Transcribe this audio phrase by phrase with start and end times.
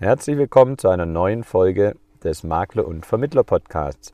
[0.00, 4.12] Herzlich willkommen zu einer neuen Folge des Makler- und Vermittler-Podcasts.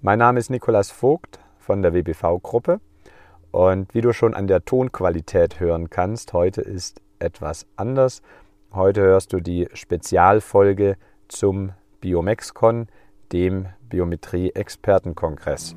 [0.00, 2.80] Mein Name ist Nikolas Vogt von der WBV-Gruppe
[3.50, 8.22] und wie du schon an der Tonqualität hören kannst, heute ist etwas anders.
[8.72, 10.96] Heute hörst du die Spezialfolge
[11.28, 12.86] zum Biomexcon,
[13.30, 15.76] dem Biometrie-Expertenkongress.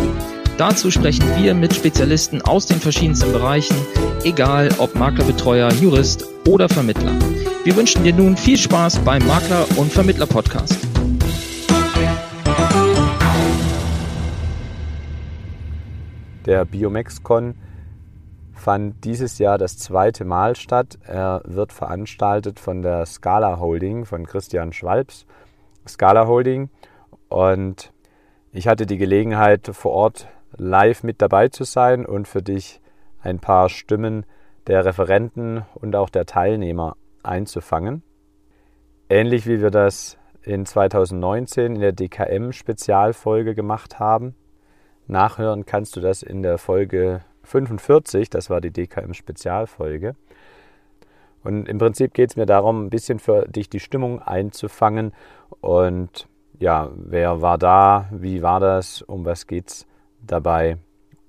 [0.61, 3.75] Dazu sprechen wir mit Spezialisten aus den verschiedensten Bereichen,
[4.23, 7.13] egal ob Maklerbetreuer, Jurist oder Vermittler.
[7.63, 10.77] Wir wünschen dir nun viel Spaß beim Makler- und Vermittler-Podcast.
[16.45, 17.55] Der Biomexcon
[18.53, 20.99] fand dieses Jahr das zweite Mal statt.
[21.07, 25.25] Er wird veranstaltet von der Scala Holding, von Christian Schwalbs
[25.87, 26.69] Scala Holding.
[27.29, 27.91] Und
[28.51, 32.81] ich hatte die Gelegenheit, vor Ort live mit dabei zu sein und für dich
[33.21, 34.25] ein paar Stimmen
[34.67, 38.03] der Referenten und auch der Teilnehmer einzufangen.
[39.09, 44.35] Ähnlich wie wir das in 2019 in der DKM-Spezialfolge gemacht haben.
[45.07, 50.15] Nachhören kannst du das in der Folge 45, das war die DKM-Spezialfolge.
[51.43, 55.11] Und im Prinzip geht es mir darum, ein bisschen für dich die Stimmung einzufangen.
[55.59, 56.27] Und
[56.59, 59.87] ja, wer war da, wie war das, um was geht's
[60.25, 60.77] dabei?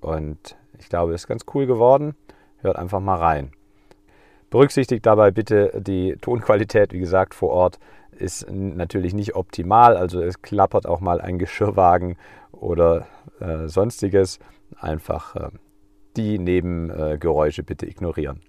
[0.00, 2.14] Und ich glaube, es ist ganz cool geworden.
[2.58, 3.52] Hört einfach mal rein.
[4.50, 7.78] Berücksichtigt dabei bitte die Tonqualität, wie gesagt, vor Ort
[8.10, 9.96] ist natürlich nicht optimal.
[9.96, 12.16] Also es klappert auch mal ein Geschirrwagen
[12.52, 13.06] oder
[13.40, 14.38] äh, sonstiges.
[14.78, 15.48] Einfach äh,
[16.16, 18.40] die Nebengeräusche bitte ignorieren.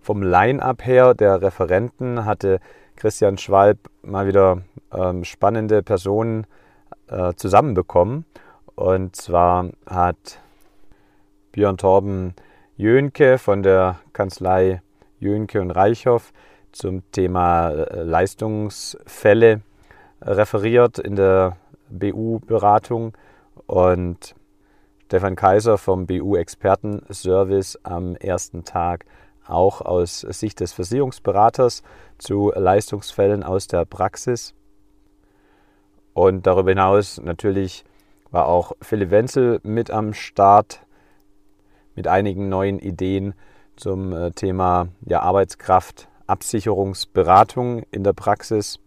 [0.00, 2.58] Vom Line-up her der Referenten hatte
[2.96, 6.46] Christian Schwalb mal wieder ähm, spannende Personen
[7.08, 8.24] äh, zusammenbekommen.
[8.74, 10.40] Und zwar hat
[11.52, 12.34] Björn Torben
[12.76, 14.82] Jönke von der Kanzlei
[15.20, 16.32] Jönke und Reichhoff
[16.72, 19.60] zum Thema äh, Leistungsfälle
[20.22, 21.56] referiert in der
[21.90, 23.12] BU-Beratung
[23.66, 24.34] und
[25.06, 29.04] Stefan Kaiser vom BU-Expertenservice am ersten Tag
[29.46, 31.82] auch aus Sicht des Versicherungsberaters
[32.16, 34.54] zu Leistungsfällen aus der Praxis.
[36.14, 37.84] Und darüber hinaus natürlich
[38.32, 40.84] war auch Philipp Wenzel mit am Start
[41.94, 43.34] mit einigen neuen Ideen
[43.76, 48.80] zum äh, Thema ja, Arbeitskraft, Absicherungsberatung in der Praxis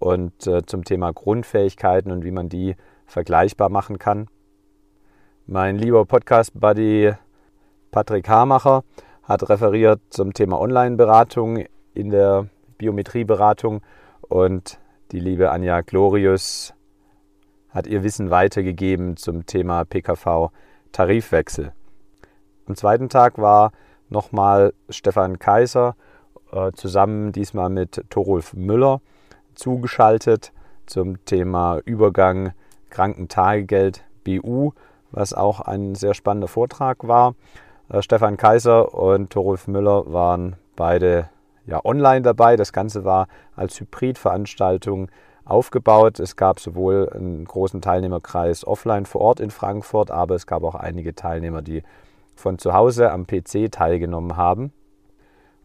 [0.00, 2.74] und äh, zum Thema Grundfähigkeiten und wie man die
[3.06, 4.26] vergleichbar machen kann.
[5.46, 7.12] Mein lieber Podcast-Buddy
[7.92, 8.82] Patrick Hamacher
[9.22, 11.64] hat referiert zum Thema Online-Beratung
[11.94, 12.48] in der
[12.78, 13.80] Biometrieberatung
[14.22, 14.78] und
[15.12, 16.74] die liebe Anja Glorius
[17.70, 21.72] hat ihr Wissen weitergegeben zum Thema PKV-Tarifwechsel.
[22.66, 23.72] Am zweiten Tag war
[24.08, 25.96] nochmal Stefan Kaiser
[26.52, 29.00] äh, zusammen diesmal mit Torulf Müller
[29.54, 30.52] zugeschaltet
[30.86, 32.52] zum Thema Übergang
[32.90, 34.72] Krankentagegeld BU
[35.10, 37.34] was auch ein sehr spannender Vortrag war.
[37.88, 41.28] Äh, Stefan Kaiser und Torulf Müller waren beide
[41.66, 42.56] ja, online dabei.
[42.56, 45.10] Das Ganze war als Hybridveranstaltung
[45.48, 46.20] aufgebaut.
[46.20, 50.74] Es gab sowohl einen großen Teilnehmerkreis offline vor Ort in Frankfurt, aber es gab auch
[50.74, 51.82] einige Teilnehmer, die
[52.34, 54.72] von zu Hause am PC teilgenommen haben.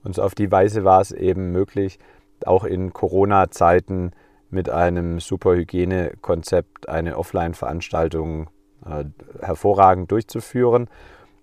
[0.03, 1.99] Und so auf die Weise war es eben möglich,
[2.45, 4.11] auch in Corona-Zeiten
[4.49, 8.49] mit einem Superhygienekonzept eine Offline-Veranstaltung
[8.85, 9.05] äh,
[9.41, 10.89] hervorragend durchzuführen.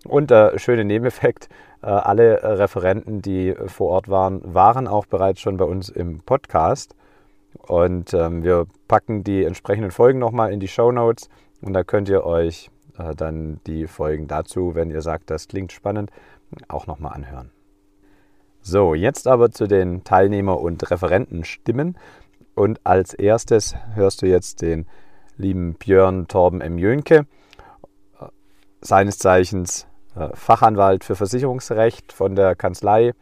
[0.05, 1.49] Und der schöne Nebeneffekt,
[1.83, 6.95] äh, alle Referenten, die vor Ort waren, waren auch bereits schon bei uns im Podcast.
[7.71, 11.29] Und ähm, wir packen die entsprechenden Folgen nochmal in die Show Notes
[11.63, 12.69] und da könnt ihr euch
[12.99, 16.11] äh, dann die Folgen dazu, wenn ihr sagt, das klingt spannend,
[16.67, 17.53] auch nochmal anhören.
[18.61, 21.97] So, jetzt aber zu den Teilnehmer- und Referentenstimmen.
[22.57, 24.87] Und als erstes hörst du jetzt den
[25.37, 26.77] lieben Björn Torben M.
[26.77, 27.25] Jönke,
[28.81, 33.13] seines Zeichens äh, Fachanwalt für Versicherungsrecht von der Kanzlei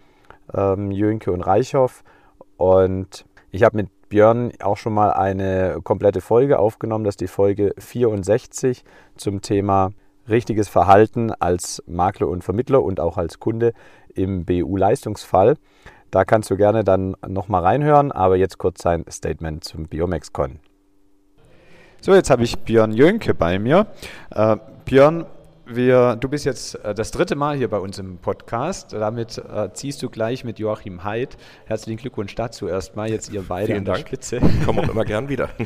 [0.54, 2.02] ähm, Jönke und Reichhoff.
[2.56, 7.28] Und ich habe mit Björn auch schon mal eine komplette Folge aufgenommen, das ist die
[7.28, 8.84] Folge 64
[9.16, 9.90] zum Thema
[10.28, 13.72] richtiges Verhalten als Makler und Vermittler und auch als Kunde
[14.14, 15.56] im BU-Leistungsfall.
[16.10, 20.58] Da kannst du gerne dann nochmal reinhören, aber jetzt kurz sein Statement zum BiomexCon.
[22.00, 23.87] So, jetzt habe ich Björn Jönke bei mir.
[24.31, 25.26] Äh, Björn,
[25.68, 28.92] wir, du bist jetzt äh, das dritte Mal hier bei uns im Podcast.
[28.92, 31.36] Damit äh, ziehst du gleich mit Joachim Heid.
[31.66, 33.10] Herzlichen Glückwunsch dazu erstmal.
[33.10, 34.06] Jetzt ihr beide Vielen an der Dank.
[34.08, 34.40] Spitze.
[34.64, 35.50] Kommen auch immer gern wieder.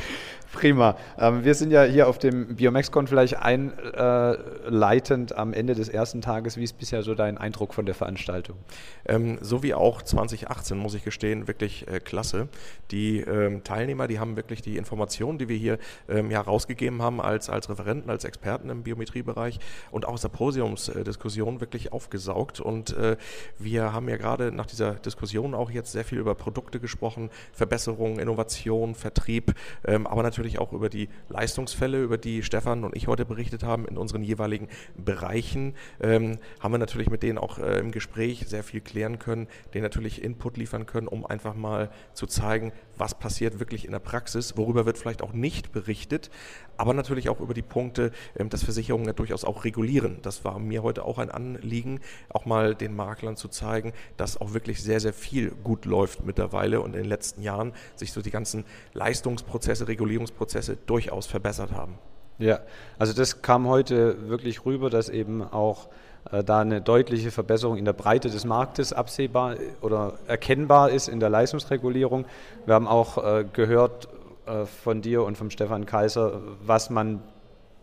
[0.53, 0.97] Prima.
[1.19, 6.59] Ähm, wir sind ja hier auf dem BiomexCon vielleicht einleitend am Ende des ersten Tages.
[6.59, 8.59] Wie ist bisher so dein Eindruck von der Veranstaltung?
[9.07, 12.49] Ähm, so wie auch 2018, muss ich gestehen, wirklich äh, klasse.
[12.91, 15.79] Die ähm, Teilnehmer, die haben wirklich die Informationen, die wir hier
[16.09, 19.59] ähm, ja, rausgegeben haben als, als Referenten, als Experten im Biometriebereich
[19.91, 22.61] und auch aus der Podiumsdiskussion wirklich aufgesaugt.
[22.61, 23.17] Und äh,
[23.59, 28.19] wir haben ja gerade nach dieser Diskussion auch jetzt sehr viel über Produkte gesprochen, Verbesserungen,
[28.19, 29.55] Innovation, Vertrieb,
[29.87, 33.87] ähm, aber natürlich auch über die Leistungsfälle, über die Stefan und ich heute berichtet haben
[33.87, 35.75] in unseren jeweiligen Bereichen.
[36.01, 39.83] Ähm, haben wir natürlich mit denen auch äh, im Gespräch sehr viel klären können, denen
[39.83, 44.57] natürlich Input liefern können, um einfach mal zu zeigen, was passiert wirklich in der Praxis,
[44.57, 46.31] worüber wird vielleicht auch nicht berichtet,
[46.77, 50.19] aber natürlich auch über die Punkte, ähm, dass Versicherungen ja durchaus auch regulieren.
[50.23, 54.55] Das war mir heute auch ein Anliegen, auch mal den Maklern zu zeigen, dass auch
[54.55, 58.31] wirklich sehr, sehr viel gut läuft mittlerweile und in den letzten Jahren sich so die
[58.31, 61.99] ganzen Leistungsprozesse, Regulierungsprozesse durchaus verbessert haben.
[62.39, 62.61] Ja,
[63.01, 65.89] also das kam heute wirklich rüber, dass eben auch
[66.31, 71.31] da eine deutliche Verbesserung in der Breite des Marktes absehbar oder erkennbar ist in der
[71.31, 72.27] Leistungsregulierung.
[72.65, 74.09] Wir haben auch äh, gehört
[74.47, 77.23] äh, von dir und vom Stefan Kaiser, was man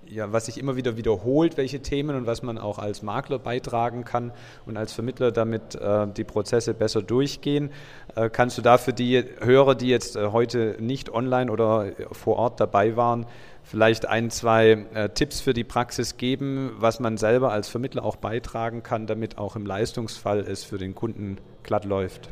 [0.10, 4.06] ja, was sich immer wieder wiederholt, welche Themen und was man auch als Makler beitragen
[4.06, 4.32] kann
[4.66, 7.70] und als Vermittler, damit äh, die Prozesse besser durchgehen.
[8.16, 12.38] Äh, kannst du da für die Hörer, die jetzt äh, heute nicht online oder vor
[12.38, 13.28] Ort dabei waren,
[13.70, 18.16] vielleicht ein, zwei äh, Tipps für die Praxis geben, was man selber als Vermittler auch
[18.16, 22.30] beitragen kann, damit auch im Leistungsfall es für den Kunden glatt läuft?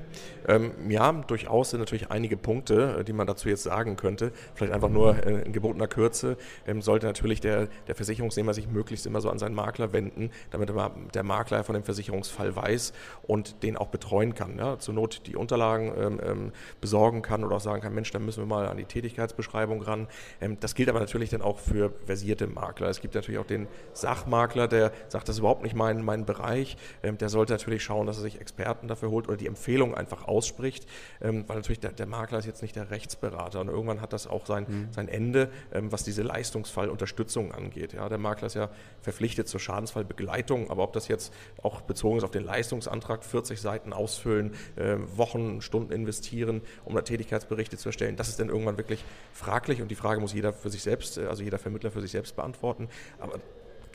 [0.47, 4.31] Ähm, ja, durchaus sind natürlich einige Punkte, äh, die man dazu jetzt sagen könnte.
[4.55, 9.05] Vielleicht einfach nur äh, in gebotener Kürze ähm, sollte natürlich der, der Versicherungsnehmer sich möglichst
[9.05, 10.71] immer so an seinen Makler wenden, damit
[11.13, 12.93] der Makler von dem Versicherungsfall weiß
[13.23, 14.57] und den auch betreuen kann.
[14.57, 14.79] Ja?
[14.79, 18.41] Zur Not die Unterlagen ähm, ähm, besorgen kann oder auch sagen kann, Mensch, dann müssen
[18.41, 20.07] wir mal an die Tätigkeitsbeschreibung ran.
[20.39, 22.87] Ähm, das gilt aber natürlich dann auch für versierte Makler.
[22.87, 26.77] Es gibt natürlich auch den Sachmakler, der sagt, das ist überhaupt nicht mein, mein Bereich.
[27.03, 30.27] Ähm, der sollte natürlich schauen, dass er sich Experten dafür holt oder die Empfehlung einfach
[30.27, 30.85] ausspricht,
[31.21, 34.27] ähm, weil natürlich der, der, Makler ist jetzt nicht der Rechtsberater und irgendwann hat das
[34.27, 34.87] auch sein, mhm.
[34.91, 37.93] sein Ende, ähm, was diese Leistungsfallunterstützung angeht.
[37.93, 38.69] Ja, der Makler ist ja
[39.01, 41.33] verpflichtet zur Schadensfallbegleitung, aber ob das jetzt
[41.63, 47.01] auch bezogen ist auf den Leistungsantrag, 40 Seiten ausfüllen, äh, Wochen, Stunden investieren, um da
[47.01, 49.03] Tätigkeitsberichte zu erstellen, das ist dann irgendwann wirklich
[49.33, 52.11] fraglich und die Frage muss jeder für sich selbst, äh, also jeder Vermittler für sich
[52.11, 52.89] selbst beantworten.
[53.19, 53.39] Aber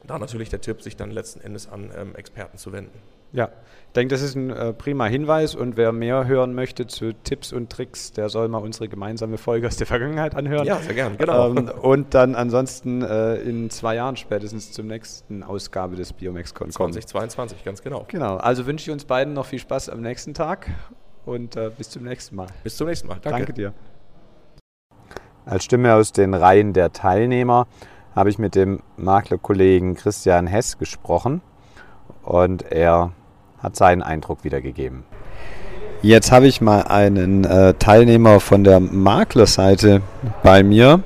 [0.04, 2.98] da natürlich der Tipp, sich dann letzten Endes an ähm, Experten zu wenden.
[3.32, 3.48] Ja,
[3.92, 7.52] ich denke, das ist ein äh, prima Hinweis und wer mehr hören möchte zu Tipps
[7.52, 10.66] und Tricks, der soll mal unsere gemeinsame Folge aus der Vergangenheit anhören.
[10.66, 11.50] Ja, sehr gerne, genau.
[11.50, 16.94] Ähm, und dann ansonsten äh, in zwei Jahren spätestens zur nächsten Ausgabe des BiomexCon kommen.
[16.94, 18.06] 2022, ganz genau.
[18.08, 20.70] Genau, also wünsche ich uns beiden noch viel Spaß am nächsten Tag
[21.26, 22.46] und äh, bis zum nächsten Mal.
[22.64, 23.40] Bis zum nächsten Mal, danke.
[23.40, 23.74] Danke dir.
[25.44, 27.66] Als Stimme aus den Reihen der Teilnehmer
[28.14, 31.42] habe ich mit dem Maklerkollegen Christian Hess gesprochen
[32.22, 33.12] und er
[33.62, 35.04] hat seinen Eindruck wiedergegeben.
[36.02, 40.02] Jetzt habe ich mal einen äh, Teilnehmer von der Maklerseite
[40.42, 41.02] bei mir.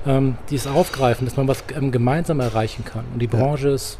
[0.06, 3.06] ähm, die es aufgreifen, dass man was ähm, gemeinsam erreichen kann.
[3.14, 3.76] Und die Branche ja.
[3.76, 4.00] ist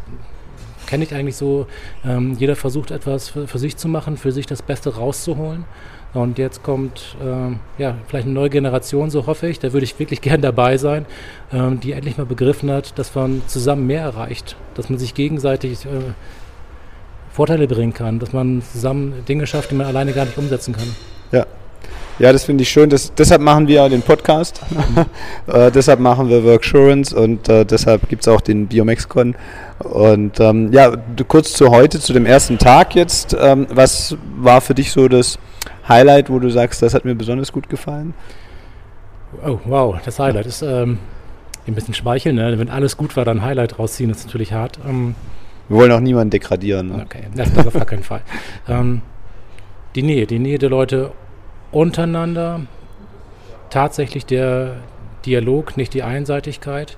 [0.86, 1.66] kenne ich eigentlich so,
[2.06, 5.66] ähm, jeder versucht etwas für, für, sich zu machen, für sich das Beste rauszuholen.
[6.14, 9.98] Und jetzt kommt ähm, ja, vielleicht eine neue Generation, so hoffe ich, da würde ich
[9.98, 11.06] wirklich gern dabei sein,
[11.52, 15.86] ähm, die endlich mal begriffen hat, dass man zusammen mehr erreicht, dass man sich gegenseitig
[15.86, 15.90] äh,
[17.32, 20.96] Vorteile bringen kann, dass man zusammen Dinge schafft, die man alleine gar nicht umsetzen kann.
[21.32, 21.48] Ja,
[22.20, 22.90] ja, das finde ich schön.
[22.90, 24.62] Das, deshalb machen wir den Podcast.
[25.48, 29.36] äh, deshalb machen wir Worksurance und äh, deshalb gibt es auch den BiomexCon.
[29.80, 30.92] Und ähm, ja,
[31.28, 33.36] kurz zu heute, zu dem ersten Tag jetzt.
[33.40, 35.40] Ähm, was war für dich so das
[35.88, 38.14] Highlight, wo du sagst, das hat mir besonders gut gefallen?
[39.46, 41.00] Oh, wow, das Highlight ist ähm,
[41.68, 42.36] ein bisschen schmeicheln.
[42.36, 42.58] Ne?
[42.60, 44.80] Wenn alles gut war, dann Highlight rausziehen, ist natürlich hart.
[44.88, 45.16] Ähm,
[45.70, 46.90] wir wollen auch niemanden degradieren.
[46.90, 47.06] Ne?
[47.06, 48.22] Okay, das ist auf gar keinen Fall.
[48.68, 49.02] Ähm,
[49.96, 51.12] die Nähe, die Nähe der Leute
[51.74, 52.62] untereinander,
[53.70, 54.78] tatsächlich der
[55.26, 56.98] Dialog, nicht die Einseitigkeit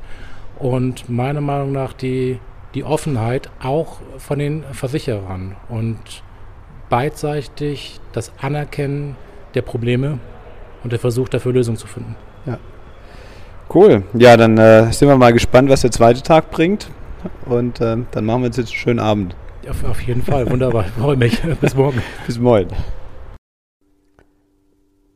[0.60, 2.40] und meiner Meinung nach die,
[2.74, 6.00] die Offenheit auch von den Versicherern und
[6.90, 9.16] beidseitig das Anerkennen
[9.54, 10.20] der Probleme
[10.84, 12.16] und der Versuch dafür Lösungen zu finden.
[12.46, 12.58] Ja.
[13.74, 14.04] Cool.
[14.14, 16.90] Ja, dann äh, sind wir mal gespannt, was der zweite Tag bringt.
[17.46, 19.36] Und äh, dann machen wir uns jetzt einen schönen Abend.
[19.68, 20.50] Auf, auf jeden Fall.
[20.50, 20.84] Wunderbar.
[20.84, 21.42] Freue mich.
[21.62, 22.02] Bis morgen.
[22.28, 22.68] Bis morgen.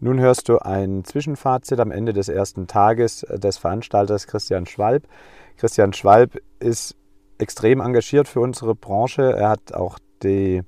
[0.02, 5.08] Nun hörst du ein Zwischenfazit am Ende des ersten Tages des Veranstalters Christian Schwalb.
[5.58, 6.96] Christian Schwalb ist
[7.38, 9.34] extrem engagiert für unsere Branche.
[9.34, 10.62] Er hat auch die,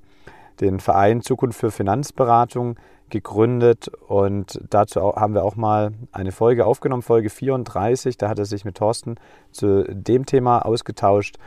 [0.60, 2.76] den Verein Zukunft für Finanzberatung
[3.08, 8.18] gegründet und dazu haben wir auch mal eine Folge aufgenommen, Folge 34.
[8.18, 9.14] Da hat er sich mit Thorsten
[9.50, 11.38] zu dem Thema ausgetauscht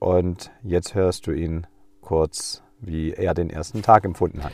[0.00, 1.68] und jetzt hörst du ihn
[2.00, 4.52] kurz, wie er den ersten Tag empfunden hat.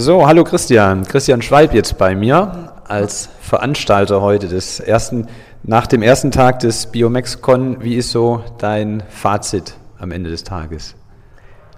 [0.00, 1.02] So, hallo Christian.
[1.02, 5.26] Christian Schwalb jetzt bei mir als Veranstalter heute des ersten,
[5.64, 7.82] nach dem ersten Tag des BiomexCon.
[7.82, 10.94] Wie ist so dein Fazit am Ende des Tages?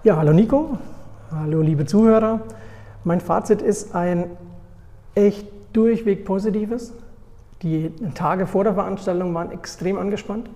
[0.04, 0.76] Ja, hallo Nico.
[1.34, 2.40] Hallo liebe Zuhörer.
[3.04, 4.26] Mein Fazit ist ein
[5.14, 6.92] echt durchweg positives.
[7.62, 10.50] Die Tage vor der Veranstaltung waren extrem angespannt.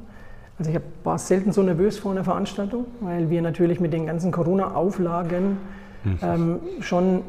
[0.59, 4.33] Also ich war selten so nervös vor einer Veranstaltung, weil wir natürlich mit den ganzen
[4.33, 5.57] Corona-Auflagen
[6.05, 6.19] mhm.
[6.21, 7.23] ähm, schon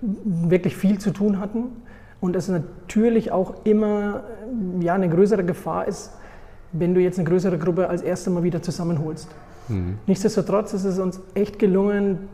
[0.00, 1.64] wirklich viel zu tun hatten
[2.20, 4.24] und es natürlich auch immer
[4.80, 6.12] ja, eine größere Gefahr ist,
[6.72, 9.28] wenn du jetzt eine größere Gruppe als erste Mal wieder zusammenholst.
[9.68, 9.98] Mhm.
[10.06, 12.28] Nichtsdestotrotz ist es uns echt gelungen,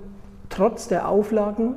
[0.49, 1.75] trotz der Auflagen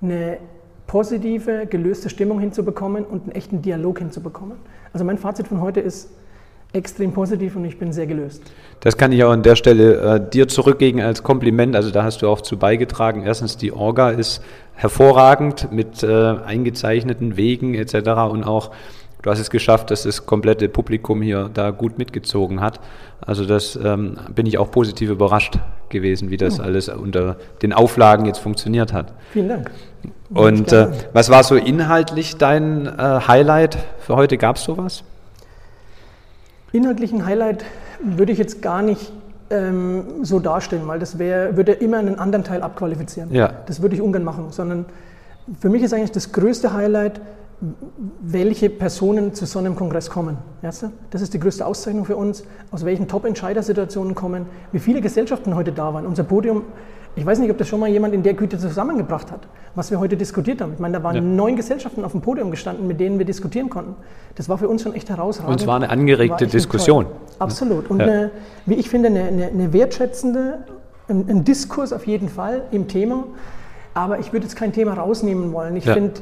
[0.00, 0.38] eine
[0.86, 4.58] positive, gelöste Stimmung hinzubekommen und einen echten Dialog hinzubekommen.
[4.92, 6.10] Also mein Fazit von heute ist,
[6.74, 8.42] extrem positiv und ich bin sehr gelöst.
[8.80, 11.76] Das kann ich auch an der Stelle äh, dir zurückgeben als Kompliment.
[11.76, 13.22] Also da hast du auch zu beigetragen.
[13.22, 14.42] Erstens, die Orga ist
[14.74, 17.94] hervorragend mit äh, eingezeichneten Wegen etc.
[18.28, 18.72] Und auch
[19.22, 22.80] du hast es geschafft, dass das komplette Publikum hier da gut mitgezogen hat.
[23.20, 25.58] Also das ähm, bin ich auch positiv überrascht
[25.90, 26.64] gewesen, wie das oh.
[26.64, 29.14] alles unter den Auflagen jetzt funktioniert hat.
[29.32, 29.70] Vielen Dank.
[30.34, 34.36] Und äh, was war so inhaltlich dein äh, Highlight für heute?
[34.36, 35.04] Gab es sowas?
[36.74, 37.64] Inhaltlichen Highlight
[38.02, 39.12] würde ich jetzt gar nicht
[39.50, 43.32] ähm, so darstellen, weil das wär, würde immer einen anderen Teil abqualifizieren.
[43.32, 43.52] Ja.
[43.66, 44.84] Das würde ich ungern machen, sondern
[45.60, 47.20] für mich ist eigentlich das größte Highlight,
[48.20, 50.38] welche Personen zu so einem Kongress kommen.
[50.62, 50.82] Das
[51.22, 55.94] ist die größte Auszeichnung für uns, aus welchen Top-Entscheidersituationen kommen, wie viele Gesellschaften heute da
[55.94, 56.06] waren.
[56.06, 56.64] Unser Podium
[57.16, 60.00] ich weiß nicht, ob das schon mal jemand in der Güte zusammengebracht hat, was wir
[60.00, 60.72] heute diskutiert haben.
[60.72, 61.20] Ich meine, da waren ja.
[61.20, 63.94] neun Gesellschaften auf dem Podium gestanden, mit denen wir diskutieren konnten.
[64.34, 65.52] Das war für uns schon echt herausragend.
[65.52, 67.06] Und es war eine angeregte war Diskussion.
[67.38, 67.88] Absolut.
[67.88, 68.06] Und ja.
[68.06, 68.30] eine,
[68.66, 70.64] wie ich finde, eine, eine, eine wertschätzende,
[71.08, 73.24] ein, ein, Diskurs auf jeden Fall im Thema.
[73.94, 75.76] Aber ich würde jetzt kein Thema rausnehmen wollen.
[75.76, 75.94] Ich ja.
[75.94, 76.20] finde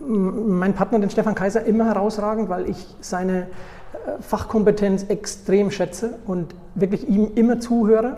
[0.00, 3.46] meinen Partner, den Stefan Kaiser, immer herausragend, weil ich seine äh,
[4.20, 8.16] Fachkompetenz extrem schätze und wirklich ihm immer zuhöre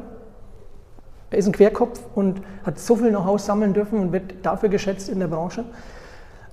[1.31, 5.09] er ist ein Querkopf und hat so viel Know-how sammeln dürfen und wird dafür geschätzt
[5.09, 5.65] in der Branche.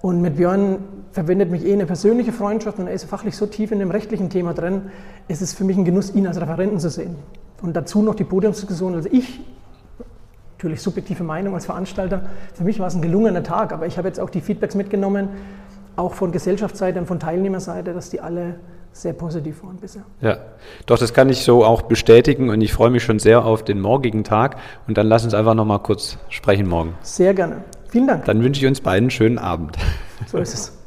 [0.02, 0.80] Und mit Björn
[1.12, 4.30] verbindet mich eh eine persönliche Freundschaft und er ist fachlich so tief in dem rechtlichen
[4.30, 4.84] Thema drin,
[5.28, 7.16] es ist für mich ein Genuss, ihn als Referenten zu sehen.
[7.64, 8.94] Und dazu noch die Podiumsdiskussion.
[8.94, 9.40] Also ich,
[10.58, 14.08] natürlich subjektive Meinung als Veranstalter, für mich war es ein gelungener Tag, aber ich habe
[14.08, 15.30] jetzt auch die Feedbacks mitgenommen,
[15.96, 18.60] auch von Gesellschaftsseite und von Teilnehmerseite, dass die alle
[19.02, 20.04] sehr positiv waren bisher.
[20.22, 20.38] Ja,
[20.86, 23.80] doch, das kann ich so auch bestätigen und ich freue mich schon sehr auf den
[23.80, 24.58] morgigen Tag.
[24.88, 26.96] Und dann lass uns einfach nochmal kurz sprechen morgen.
[27.02, 27.64] Sehr gerne.
[27.90, 28.26] Vielen Dank.
[28.26, 29.78] Dann wünsche ich uns beiden einen schönen Abend.
[30.26, 30.78] So ist es.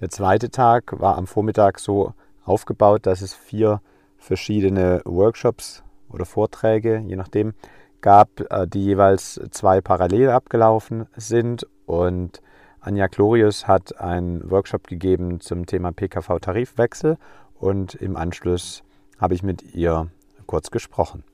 [0.00, 2.12] Der zweite Tag war am Vormittag so
[2.44, 3.80] aufgebaut, dass es vier
[4.18, 7.54] verschiedene Workshops oder Vorträge, je nachdem,
[8.00, 11.66] gab, äh, die jeweils zwei parallel abgelaufen sind.
[11.86, 12.42] Und
[12.84, 17.16] Anja Glorius hat einen Workshop gegeben zum Thema PKV-Tarifwechsel
[17.58, 18.82] und im Anschluss
[19.18, 20.08] habe ich mit ihr
[20.44, 21.24] kurz gesprochen.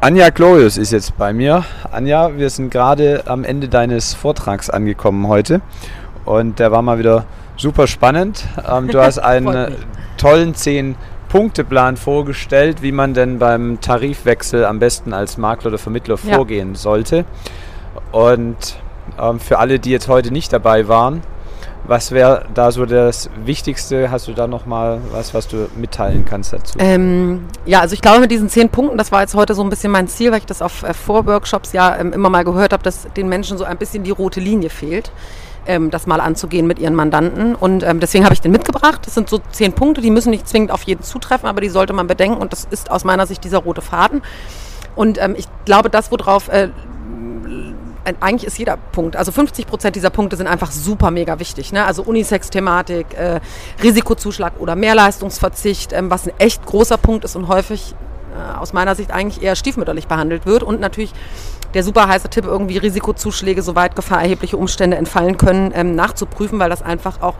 [0.00, 1.64] Anja Glorius ist jetzt bei mir.
[1.92, 5.60] Anja, wir sind gerade am Ende deines Vortrags angekommen heute
[6.24, 7.24] und der war mal wieder
[7.56, 8.44] super spannend.
[8.68, 9.76] Ähm, du hast einen
[10.16, 10.96] tollen zehn
[11.28, 16.34] Punkteplan vorgestellt, wie man denn beim Tarifwechsel am besten als Makler oder Vermittler ja.
[16.34, 17.26] vorgehen sollte.
[18.10, 18.81] Und
[19.20, 21.22] ähm, für alle, die jetzt heute nicht dabei waren,
[21.84, 24.10] was wäre da so das Wichtigste?
[24.10, 26.78] Hast du da noch mal was, was du mitteilen kannst dazu?
[26.78, 29.70] Ähm, ja, also ich glaube mit diesen zehn Punkten, das war jetzt heute so ein
[29.70, 32.84] bisschen mein Ziel, weil ich das auf äh, Vorworkshops ja ähm, immer mal gehört habe,
[32.84, 35.10] dass den Menschen so ein bisschen die rote Linie fehlt
[35.66, 37.54] ähm, das mal anzugehen mit ihren Mandanten.
[37.54, 39.00] Und ähm, deswegen habe ich den mitgebracht.
[39.06, 41.92] Das sind so zehn Punkte, die müssen nicht zwingend auf jeden zutreffen, aber die sollte
[41.92, 42.40] man bedenken.
[42.40, 44.22] Und das ist aus meiner Sicht dieser rote Faden.
[44.94, 46.68] Und ähm, ich glaube, das, worauf äh,
[48.20, 51.72] eigentlich ist jeder Punkt, also 50 Prozent dieser Punkte sind einfach super mega wichtig.
[51.72, 51.84] Ne?
[51.84, 53.40] Also Unisex-Thematik, äh,
[53.82, 57.94] Risikozuschlag oder Mehrleistungsverzicht, ähm, was ein echt großer Punkt ist und häufig
[58.36, 60.62] äh, aus meiner Sicht eigentlich eher stiefmütterlich behandelt wird.
[60.62, 61.12] Und natürlich
[61.74, 66.82] der super heiße Tipp, irgendwie Risikozuschläge, soweit gefahrerhebliche Umstände entfallen können, ähm, nachzuprüfen, weil das
[66.82, 67.34] einfach auch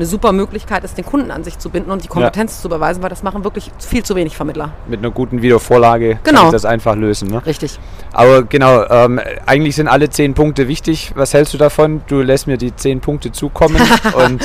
[0.00, 2.62] eine super Möglichkeit ist, den Kunden an sich zu binden und die Kompetenz ja.
[2.62, 4.72] zu beweisen, weil das machen wirklich viel zu wenig Vermittler.
[4.88, 6.38] Mit einer guten Videovorlage genau.
[6.38, 7.28] kann ich das einfach lösen.
[7.28, 7.44] Ne?
[7.44, 7.78] Richtig.
[8.12, 11.12] Aber genau, ähm, eigentlich sind alle zehn Punkte wichtig.
[11.16, 12.00] Was hältst du davon?
[12.06, 13.76] Du lässt mir die zehn Punkte zukommen
[14.26, 14.42] und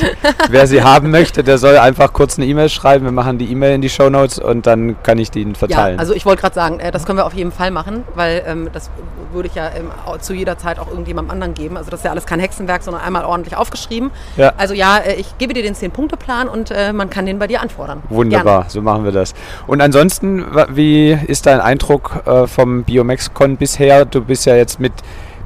[0.50, 3.06] wer sie haben möchte, der soll einfach kurz eine E-Mail schreiben.
[3.06, 5.96] Wir machen die E-Mail in die Show Notes und dann kann ich die verteilen.
[5.96, 8.44] Ja, also ich wollte gerade sagen, äh, das können wir auf jeden Fall machen, weil
[8.46, 8.90] ähm, das
[9.32, 11.78] würde ich ja ähm, zu jeder Zeit auch irgendjemandem anderen geben.
[11.78, 14.12] Also das ist ja alles kein Hexenwerk, sondern einmal ordentlich aufgeschrieben.
[14.36, 14.54] Ja.
[14.58, 17.46] Also ja, äh, ich gebe gebe dir den 10-Punkte-Plan und äh, man kann den bei
[17.46, 18.02] dir anfordern.
[18.10, 18.70] Wunderbar, Gerne.
[18.72, 19.36] so machen wir das.
[19.68, 24.06] Und ansonsten, wie ist dein Eindruck äh, vom BiomexCon bisher?
[24.06, 24.94] Du bist ja jetzt mit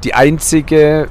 [0.04, 1.08] die einzige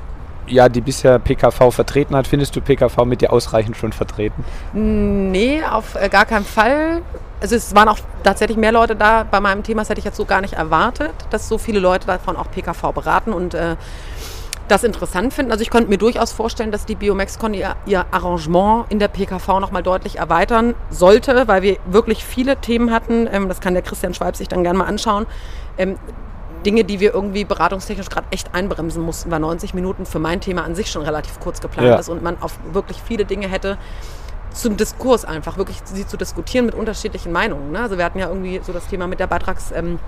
[0.47, 2.25] ja, die bisher PKV vertreten hat.
[2.25, 4.43] Findest du PKV mit dir ausreichend schon vertreten?
[4.73, 7.03] Nee, auf äh, gar keinen Fall.
[7.39, 10.17] Also es waren auch tatsächlich mehr Leute da bei meinem Thema, das hätte ich jetzt
[10.17, 13.75] so gar nicht erwartet, dass so viele Leute davon auch PKV beraten und äh,
[14.69, 15.51] das interessant finden.
[15.51, 19.59] Also ich könnte mir durchaus vorstellen, dass die Biomexcon ihr, ihr Arrangement in der PKV
[19.59, 23.27] nochmal deutlich erweitern sollte, weil wir wirklich viele Themen hatten.
[23.31, 25.25] Ähm, das kann der Christian Schweib sich dann gerne mal anschauen.
[25.77, 25.97] Ähm,
[26.65, 30.63] Dinge, die wir irgendwie beratungstechnisch gerade echt einbremsen mussten, weil 90 Minuten für mein Thema
[30.63, 31.95] an sich schon relativ kurz geplant ja.
[31.95, 33.77] ist und man auf wirklich viele Dinge hätte
[34.51, 37.71] zum Diskurs einfach, wirklich sie zu diskutieren mit unterschiedlichen Meinungen.
[37.71, 37.79] Ne?
[37.79, 39.71] Also wir hatten ja irgendwie so das Thema mit der Beitrags...
[39.73, 39.99] Ähm,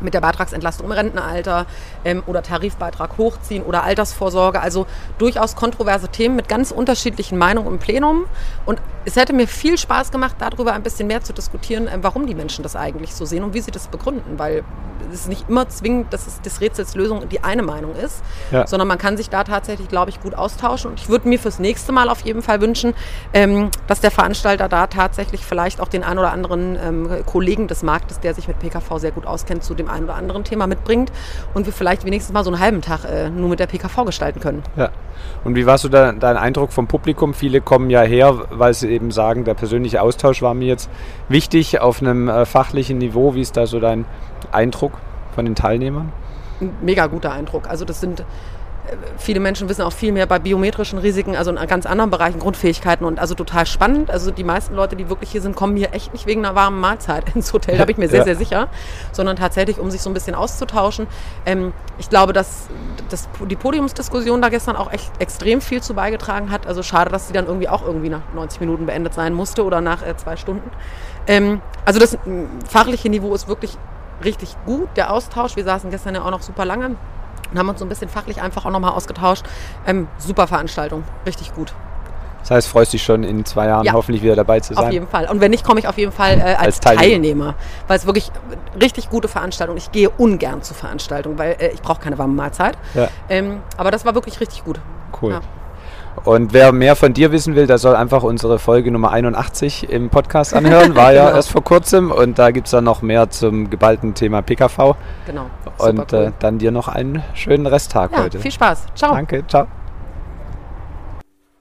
[0.00, 1.66] mit der Beitragsentlastung im Rentenalter
[2.04, 4.60] ähm, oder Tarifbeitrag hochziehen oder Altersvorsorge.
[4.60, 4.86] Also
[5.18, 8.26] durchaus kontroverse Themen mit ganz unterschiedlichen Meinungen im Plenum.
[8.66, 12.26] Und es hätte mir viel Spaß gemacht, darüber ein bisschen mehr zu diskutieren, äh, warum
[12.26, 14.38] die Menschen das eigentlich so sehen und wie sie das begründen.
[14.38, 14.64] Weil
[15.12, 18.66] es ist nicht immer zwingend, dass es des Rätsels Lösung die eine Meinung ist, ja.
[18.66, 20.90] sondern man kann sich da tatsächlich, glaube ich, gut austauschen.
[20.90, 22.94] Und ich würde mir fürs nächste Mal auf jeden Fall wünschen,
[23.32, 27.82] ähm, dass der Veranstalter da tatsächlich vielleicht auch den ein oder anderen ähm, Kollegen des
[27.82, 30.66] Marktes, der sich mit PKV sehr gut auskennt, zu dem dem einen oder anderen Thema
[30.66, 31.10] mitbringt
[31.54, 34.40] und wir vielleicht wenigstens mal so einen halben Tag äh, nur mit der PKV gestalten
[34.40, 34.62] können.
[34.76, 34.90] Ja.
[35.44, 37.34] Und wie warst du da, dein Eindruck vom Publikum?
[37.34, 40.88] Viele kommen ja her, weil sie eben sagen, der persönliche Austausch war mir jetzt
[41.28, 43.34] wichtig auf einem äh, fachlichen Niveau.
[43.34, 44.04] Wie ist da so dein
[44.52, 44.92] Eindruck
[45.34, 46.12] von den Teilnehmern?
[46.60, 47.68] Ein mega guter Eindruck.
[47.68, 48.24] Also das sind
[49.16, 53.04] viele Menschen wissen auch viel mehr bei biometrischen Risiken, also in ganz anderen Bereichen, Grundfähigkeiten
[53.04, 54.10] und also total spannend.
[54.10, 56.80] Also die meisten Leute, die wirklich hier sind, kommen hier echt nicht wegen einer warmen
[56.80, 58.24] Mahlzeit ins Hotel, da bin ich mir sehr, ja.
[58.24, 58.68] sehr sicher,
[59.12, 61.06] sondern tatsächlich, um sich so ein bisschen auszutauschen.
[61.46, 62.68] Ähm, ich glaube, dass,
[63.10, 66.66] dass die Podiumsdiskussion da gestern auch echt extrem viel zu beigetragen hat.
[66.66, 69.80] Also schade, dass sie dann irgendwie auch irgendwie nach 90 Minuten beendet sein musste oder
[69.80, 70.70] nach äh, zwei Stunden.
[71.26, 72.18] Ähm, also das
[72.68, 73.76] fachliche Niveau ist wirklich
[74.24, 75.56] richtig gut, der Austausch.
[75.56, 76.96] Wir saßen gestern ja auch noch super lange
[77.50, 79.44] und haben uns so ein bisschen fachlich einfach auch nochmal ausgetauscht.
[79.86, 81.72] Ähm, super Veranstaltung, richtig gut.
[82.40, 84.84] Das heißt, freust dich schon in zwei Jahren ja, hoffentlich wieder dabei zu sein?
[84.84, 85.28] Auf jeden Fall.
[85.28, 87.08] Und wenn nicht, komme ich auf jeden Fall äh, als, als, Teilnehmer.
[87.10, 87.54] Teilnehmer.
[87.88, 88.30] Weil es wirklich
[88.80, 89.76] richtig gute Veranstaltung.
[89.76, 92.78] Ich gehe ungern zu Veranstaltungen, weil äh, ich brauche keine warme Mahlzeit.
[92.94, 93.08] Ja.
[93.28, 94.80] Ähm, aber das war wirklich richtig gut.
[95.20, 95.32] Cool.
[95.32, 95.40] Ja.
[96.24, 100.10] Und wer mehr von dir wissen will, der soll einfach unsere Folge Nummer 81 im
[100.10, 100.94] Podcast anhören.
[100.94, 101.36] War ja genau.
[101.36, 104.96] erst vor kurzem und da gibt es dann noch mehr zum geballten Thema PKV.
[105.26, 105.46] Genau.
[105.64, 106.18] Super und cool.
[106.18, 108.38] äh, dann dir noch einen schönen Resttag ja, heute.
[108.38, 108.86] Viel Spaß.
[108.94, 109.14] Ciao.
[109.14, 109.66] Danke, ciao.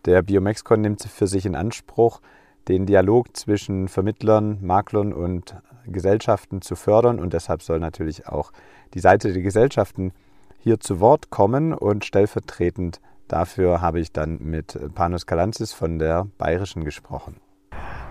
[0.05, 2.21] Der Biomexcon nimmt für sich in Anspruch,
[2.67, 8.51] den Dialog zwischen Vermittlern, Maklern und Gesellschaften zu fördern und deshalb soll natürlich auch
[8.93, 10.11] die Seite der Gesellschaften
[10.59, 16.27] hier zu Wort kommen und stellvertretend Dafür habe ich dann mit Panos Kalanzis von der
[16.37, 17.35] Bayerischen gesprochen.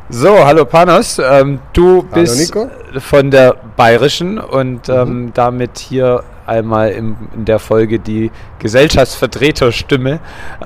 [0.09, 1.18] So, hallo Panos.
[1.18, 2.70] Ähm, du Hallo, bist Nico.
[3.00, 10.20] von der Bayerischen und ähm, damit hier einmal im, in der Folge die Gesellschaftsvertreterstimme.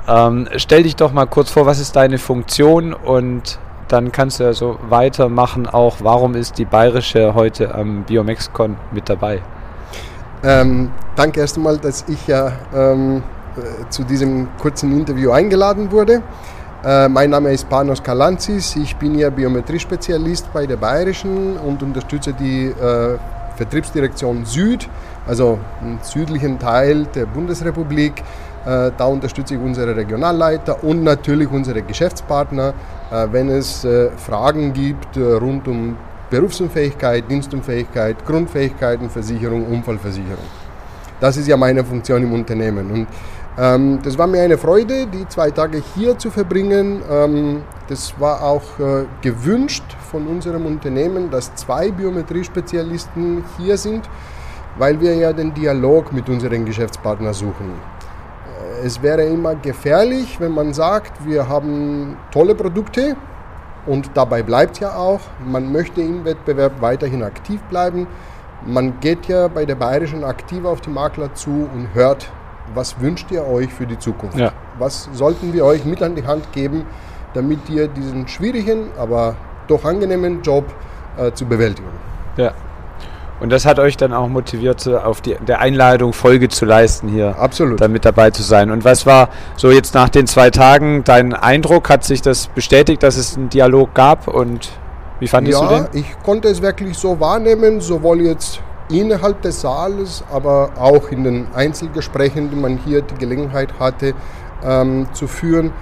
[0.06, 3.58] Ähm, stell dich doch mal kurz vor, was ist deine Funktion und
[3.88, 9.08] dann kannst du ja so weitermachen auch, warum ist die Bayerische heute am Biomexcon mit
[9.08, 9.40] dabei?
[10.42, 13.39] Ähm, danke erst einmal, dass ich ja ähm, äh,
[13.88, 16.22] zu diesem kurzen Interview eingeladen wurde.
[16.82, 22.32] Äh, mein Name ist Panos Kalantzis, ich bin ja Biometriespezialist bei der Bayerischen und unterstütze
[22.32, 23.18] die äh,
[23.56, 24.88] Vertriebsdirektion Süd,
[25.26, 28.22] also im südlichen Teil der Bundesrepublik.
[28.64, 32.72] Äh, da unterstütze ich unsere Regionalleiter und natürlich unsere Geschäftspartner,
[33.10, 35.98] äh, wenn es äh, Fragen gibt äh, rund um
[36.30, 40.48] Berufsunfähigkeit, Dienstunfähigkeit, Grundfähigkeitenversicherung, Unfallversicherung.
[41.20, 42.90] Das ist ja meine Funktion im Unternehmen.
[42.90, 43.06] Und
[43.58, 47.02] ähm, das war mir eine Freude, die zwei Tage hier zu verbringen.
[47.10, 54.08] Ähm, das war auch äh, gewünscht von unserem Unternehmen, dass zwei Biometriespezialisten hier sind,
[54.78, 57.72] weil wir ja den Dialog mit unseren Geschäftspartnern suchen.
[58.80, 63.16] Äh, Es wäre immer gefährlich, wenn man sagt, wir haben tolle Produkte
[63.86, 68.06] und dabei bleibt ja auch, man möchte im Wettbewerb weiterhin aktiv bleiben.
[68.64, 72.30] Man geht ja bei der Bayerischen aktiv auf die Makler zu und hört,
[72.74, 74.38] was wünscht ihr euch für die Zukunft?
[74.38, 74.52] Ja.
[74.78, 76.86] Was sollten wir euch mit an die Hand geben,
[77.34, 79.36] damit ihr diesen schwierigen, aber
[79.68, 80.64] doch angenehmen Job
[81.16, 81.88] äh, zu bewältigen?
[82.36, 82.52] Ja.
[83.40, 87.38] Und das hat euch dann auch motiviert, auf die, der Einladung Folge zu leisten hier.
[87.38, 87.80] Absolut.
[87.80, 88.70] da mit dabei zu sein.
[88.70, 91.88] Und was war so jetzt nach den zwei Tagen dein Eindruck?
[91.88, 94.28] Hat sich das bestätigt, dass es einen Dialog gab?
[94.28, 94.68] Und
[95.20, 96.00] wie fandest ja, du den?
[96.00, 101.46] ich konnte es wirklich so wahrnehmen, sowohl jetzt innerhalb des Saales, aber auch in den
[101.54, 104.14] Einzelgesprächen, die man hier die Gelegenheit hatte
[104.64, 105.72] ähm, zu führen.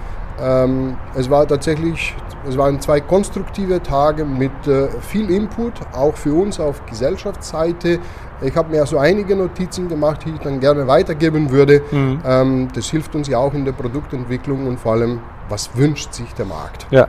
[0.41, 2.15] Ähm, es war tatsächlich,
[2.47, 7.99] es waren zwei konstruktive Tage mit äh, viel Input, auch für uns auf Gesellschaftsseite.
[8.41, 11.81] Ich habe mir so einige Notizen gemacht, die ich dann gerne weitergeben würde.
[11.91, 15.19] Ähm, das hilft uns ja auch in der Produktentwicklung und vor allem,
[15.49, 16.87] was wünscht sich der Markt?
[16.89, 17.07] Ja,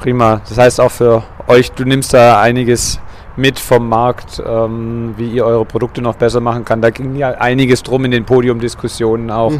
[0.00, 0.40] prima.
[0.48, 2.98] Das heißt auch für euch, du nimmst da einiges
[3.38, 6.82] mit vom Markt, ähm, wie ihr eure Produkte noch besser machen kann.
[6.82, 9.52] Da ging ja einiges drum in den Podiumdiskussionen auch.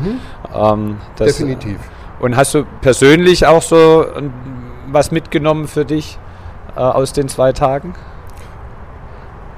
[0.54, 1.78] Ähm, das, Definitiv.
[2.20, 4.32] Und hast du persönlich auch so ähm,
[4.90, 6.18] was mitgenommen für dich
[6.76, 7.94] äh, aus den zwei Tagen?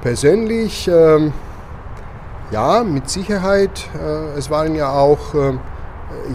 [0.01, 1.33] Persönlich, ähm,
[2.51, 3.89] ja, mit Sicherheit.
[3.95, 5.53] Äh, es waren ja auch äh,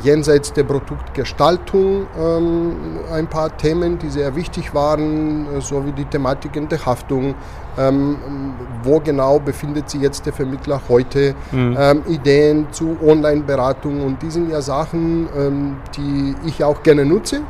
[0.02, 2.76] jenseits der Produktgestaltung ähm,
[3.12, 7.34] ein paar Themen, die sehr wichtig waren, äh, so wie die Thematiken der Haftung.
[7.78, 8.16] Ähm,
[8.82, 11.34] wo genau befindet sich jetzt der Vermittler heute?
[11.78, 17.42] Ähm, Ideen zu Online-Beratung und die sind ja Sachen, ähm, die ich auch gerne nutze,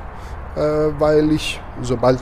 [0.57, 0.61] äh,
[0.99, 2.21] weil ich sobald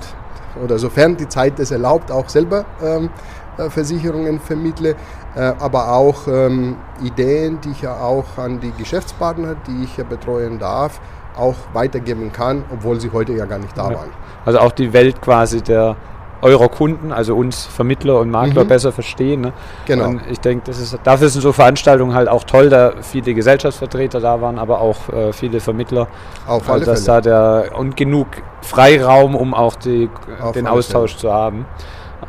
[0.63, 3.11] oder sofern die Zeit es erlaubt, auch selber ähm,
[3.57, 4.97] äh, Versicherungen vermittle,
[5.41, 10.59] aber auch ähm, Ideen, die ich ja auch an die Geschäftspartner, die ich ja betreuen
[10.59, 11.01] darf,
[11.37, 13.97] auch weitergeben kann, obwohl sie heute ja gar nicht da Ja.
[13.97, 14.11] waren.
[14.47, 15.97] Also auch die Welt quasi der
[16.43, 18.69] eurer Kunden, also uns Vermittler und Makler Mhm.
[18.69, 19.41] besser verstehen.
[19.41, 19.53] Ne?
[19.87, 20.09] Genau.
[20.09, 24.21] Und ich denke, das ist, dafür sind so Veranstaltungen halt auch toll, da viele Gesellschaftsvertreter
[24.21, 26.07] da waren, aber auch äh, viele Vermittler.
[26.47, 27.23] Auf Also alle dass Fälle.
[27.23, 28.27] da der und genug
[28.61, 31.65] Freiraum, um auch die, Auf den Austausch zu haben.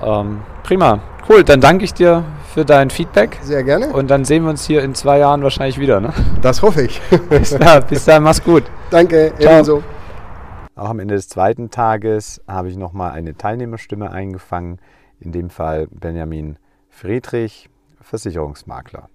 [0.02, 1.44] Ähm, prima, cool.
[1.44, 3.88] Dann danke ich dir für dein Feedback Sehr gerne.
[3.88, 6.00] und dann sehen wir uns hier in zwei Jahren wahrscheinlich wieder.
[6.00, 6.14] Ne?
[6.42, 7.02] das hoffe ich.
[7.60, 8.64] Ja, bis dann, mach's gut.
[8.90, 9.54] Danke, Ciao.
[9.54, 9.84] ebenso.
[10.76, 14.80] Auch am Ende des zweiten Tages habe ich nochmal eine Teilnehmerstimme eingefangen,
[15.20, 16.58] in dem Fall Benjamin
[16.90, 17.70] Friedrich,
[18.02, 19.10] Versicherungsmakler.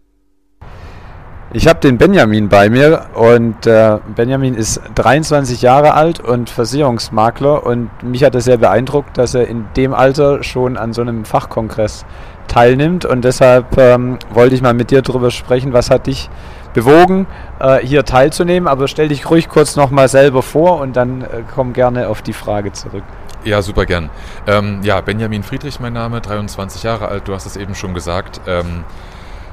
[1.53, 7.67] Ich habe den Benjamin bei mir und äh, Benjamin ist 23 Jahre alt und Versicherungsmakler
[7.67, 11.25] und mich hat es sehr beeindruckt, dass er in dem Alter schon an so einem
[11.25, 12.05] Fachkongress
[12.47, 16.31] teilnimmt und deshalb ähm, wollte ich mal mit dir darüber sprechen, was hat dich
[16.73, 17.27] bewogen,
[17.59, 21.73] äh, hier teilzunehmen, aber stell dich ruhig kurz nochmal selber vor und dann äh, komm
[21.73, 23.03] gerne auf die Frage zurück.
[23.43, 24.09] Ja, super gern.
[24.47, 28.41] Ähm, ja, Benjamin Friedrich mein Name, 23 Jahre alt, du hast es eben schon gesagt.
[28.47, 28.85] Ähm,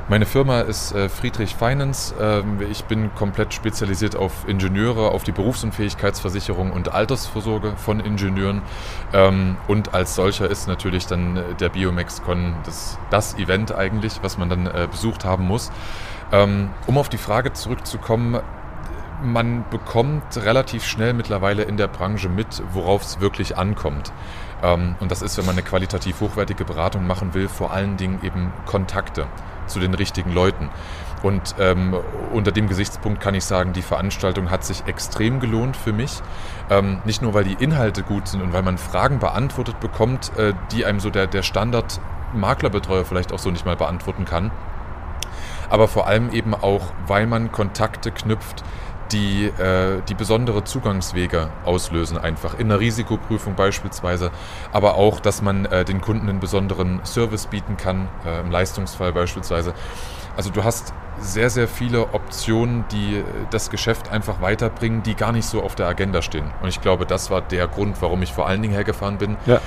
[0.10, 2.16] meine Firma ist äh, Friedrich Finance.
[2.20, 8.62] Ähm, ich bin komplett spezialisiert auf Ingenieure, auf die Berufsunfähigkeitsversicherung und Altersvorsorge von Ingenieuren.
[9.14, 14.38] Ähm, und als solcher ist natürlich dann äh, der BiomexCon das, das Event eigentlich, was
[14.38, 15.72] man dann äh, besucht haben muss.
[16.32, 18.40] Ähm, um auf die Frage zurückzukommen,
[19.22, 24.14] man bekommt relativ schnell mittlerweile in der Branche mit, worauf es wirklich ankommt.
[24.62, 28.54] Und das ist, wenn man eine qualitativ hochwertige Beratung machen will, vor allen Dingen eben
[28.68, 29.26] Kontakte
[29.68, 30.70] zu den richtigen Leuten.
[31.24, 31.96] Und ähm,
[32.32, 36.22] unter dem Gesichtspunkt kann ich sagen, die Veranstaltung hat sich extrem gelohnt für mich.
[36.70, 40.54] Ähm, nicht nur, weil die Inhalte gut sind und weil man Fragen beantwortet bekommt, äh,
[40.72, 44.52] die einem so der, der Standard-Maklerbetreuer vielleicht auch so nicht mal beantworten kann.
[45.70, 48.64] Aber vor allem eben auch, weil man Kontakte knüpft,
[49.12, 54.32] die, äh, die besondere Zugangswege auslösen, einfach in der Risikoprüfung beispielsweise,
[54.72, 59.14] aber auch, dass man äh, den Kunden einen besonderen Service bieten kann, äh, im Leistungsfall
[59.14, 59.74] beispielsweise.
[60.36, 65.46] Also du hast sehr, sehr viele Optionen, die das Geschäft einfach weiterbringen, die gar nicht
[65.46, 66.52] so auf der Agenda stehen.
[66.62, 69.36] Und ich glaube, das war der Grund, warum ich vor allen Dingen hergefahren bin.
[69.48, 69.60] Ja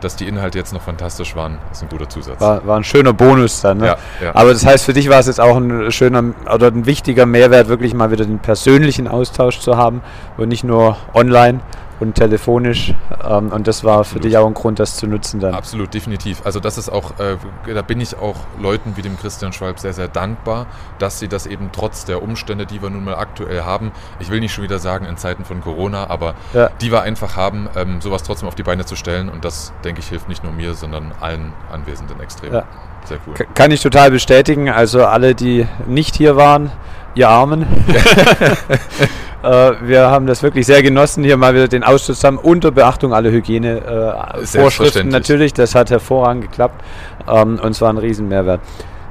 [0.00, 2.40] dass die Inhalte jetzt noch fantastisch waren, ist ein guter Zusatz.
[2.40, 3.78] War, war ein schöner Bonus dann.
[3.78, 3.86] Ne?
[3.86, 4.34] Ja, ja.
[4.34, 7.68] Aber das heißt, für dich war es jetzt auch ein schöner oder ein wichtiger Mehrwert,
[7.68, 10.02] wirklich mal wieder den persönlichen Austausch zu haben
[10.36, 11.60] und nicht nur online
[12.00, 12.94] und telefonisch.
[13.22, 15.54] Ähm, und das war für dich auch ein Grund, das zu nutzen dann.
[15.54, 16.44] Absolut, definitiv.
[16.44, 17.36] Also das ist auch, äh,
[17.72, 20.66] da bin ich auch Leuten wie dem Christian Schwalb sehr, sehr dankbar,
[20.98, 24.40] dass sie das eben trotz der Umstände, die wir nun mal aktuell haben, ich will
[24.40, 26.70] nicht schon wieder sagen in Zeiten von Corona, aber ja.
[26.80, 29.28] die wir einfach haben, ähm, sowas trotzdem auf die Beine zu stellen.
[29.28, 32.52] Und das, denke ich, hilft nicht nur mir, sondern allen Anwesenden extrem.
[32.52, 32.64] Ja.
[33.04, 33.34] Sehr cool.
[33.54, 34.68] Kann ich total bestätigen.
[34.68, 36.70] Also alle, die nicht hier waren,
[37.14, 37.66] ihr Armen.
[39.42, 43.14] Äh, wir haben das wirklich sehr genossen, hier mal wieder den Ausschuss haben, unter Beachtung
[43.14, 45.54] aller Hygienevorschriften äh, natürlich.
[45.54, 46.84] Das hat hervorragend geklappt
[47.26, 48.60] ähm, und es war ein Riesenmehrwert.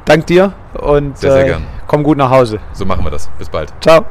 [0.06, 2.60] Dank dir und sehr, sehr äh, komm gut nach Hause.
[2.74, 3.30] So machen wir das.
[3.38, 3.74] Bis bald.
[3.82, 4.06] Ciao.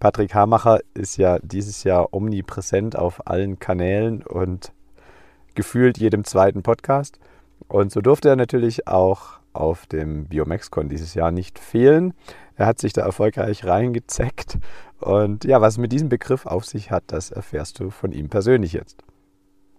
[0.00, 4.72] Patrick Hamacher ist ja dieses Jahr omnipräsent auf allen Kanälen und
[5.54, 7.18] gefühlt jedem zweiten Podcast.
[7.66, 12.14] Und so durfte er natürlich auch auf dem BioMaxCon dieses Jahr nicht fehlen.
[12.54, 14.58] Er hat sich da erfolgreich reingezeckt
[15.00, 18.28] und ja, was es mit diesem Begriff auf sich hat, das erfährst du von ihm
[18.28, 19.02] persönlich jetzt.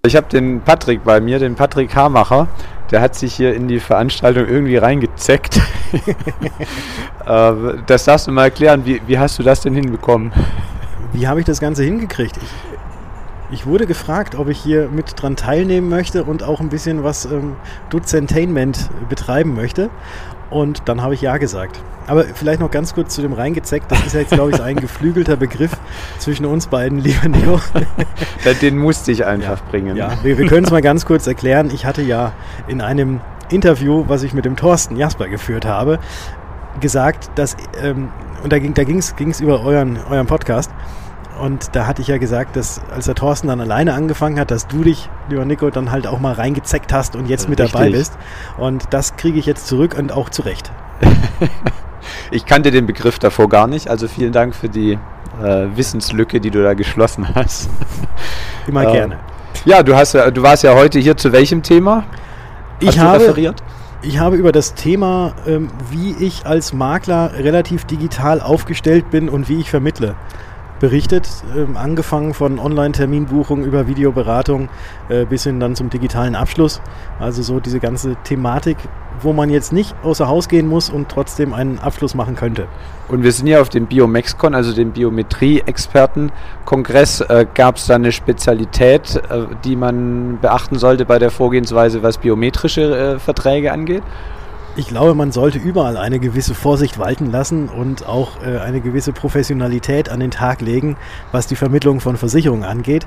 [0.06, 2.48] Ich habe den Patrick bei mir, den Patrick Haarmacher,
[2.90, 5.60] der hat sich hier in die Veranstaltung irgendwie reingezeckt.
[7.26, 7.54] Äh,
[7.86, 10.32] das darfst du mal erklären, wie, wie hast du das denn hinbekommen?
[11.12, 12.38] Wie habe ich das Ganze hingekriegt?
[12.38, 12.50] Ich,
[13.52, 17.26] ich wurde gefragt, ob ich hier mit dran teilnehmen möchte und auch ein bisschen was
[17.26, 17.56] ähm,
[17.90, 19.90] Duzentainment betreiben möchte.
[20.50, 21.80] Und dann habe ich Ja gesagt.
[22.08, 23.92] Aber vielleicht noch ganz kurz zu dem reingezeckt.
[23.92, 25.72] Das ist ja jetzt, glaube ich, so ein geflügelter Begriff
[26.18, 27.60] zwischen uns beiden, lieber Nico.
[28.62, 29.96] Den musste ich einfach ja, bringen.
[29.96, 31.70] Ja, wir, wir können es mal ganz kurz erklären.
[31.72, 32.34] Ich hatte ja
[32.68, 36.00] in einem Interview, was ich mit dem Thorsten Jasper geführt habe,
[36.80, 38.10] gesagt, dass, ähm,
[38.44, 40.72] und da ging es da ging's, ging's über euren, euren Podcast,
[41.40, 44.68] und da hatte ich ja gesagt, dass als der Thorsten dann alleine angefangen hat, dass
[44.68, 47.74] du dich, lieber Nico, dann halt auch mal reingezeckt hast und jetzt mit Richtig.
[47.74, 48.14] dabei bist.
[48.58, 50.72] Und das kriege ich jetzt zurück und auch zurecht.
[52.32, 55.00] ich kannte den Begriff davor gar nicht, also vielen Dank für die
[55.42, 57.70] äh, Wissenslücke, die du da geschlossen hast.
[58.68, 59.20] Immer äh, gerne.
[59.66, 62.04] Ja, du, hast, du warst ja heute hier zu welchem Thema?
[62.82, 63.62] Hast ich habe, referiert?
[64.02, 69.50] Ich habe über das Thema, ähm, wie ich als Makler relativ digital aufgestellt bin und
[69.50, 70.16] wie ich vermittle,
[70.80, 74.70] berichtet, äh, angefangen von Online-Terminbuchung über Videoberatung
[75.10, 76.82] äh, bis hin dann zum digitalen Abschluss.
[77.20, 78.78] Also so diese ganze Thematik,
[79.22, 82.68] wo man jetzt nicht außer Haus gehen muss und trotzdem einen Abschluss machen könnte.
[83.08, 87.22] Und wir sind ja auf dem Biomexcon, also dem Biometrie-Experten-Kongress.
[87.22, 92.20] Äh, Gab es da eine Spezialität, äh, die man beachten sollte bei der Vorgehensweise, was
[92.20, 94.04] biometrische äh, Verträge angeht?
[94.76, 99.12] Ich glaube, man sollte überall eine gewisse Vorsicht walten lassen und auch äh, eine gewisse
[99.12, 100.96] Professionalität an den Tag legen,
[101.32, 103.06] was die Vermittlung von Versicherungen angeht.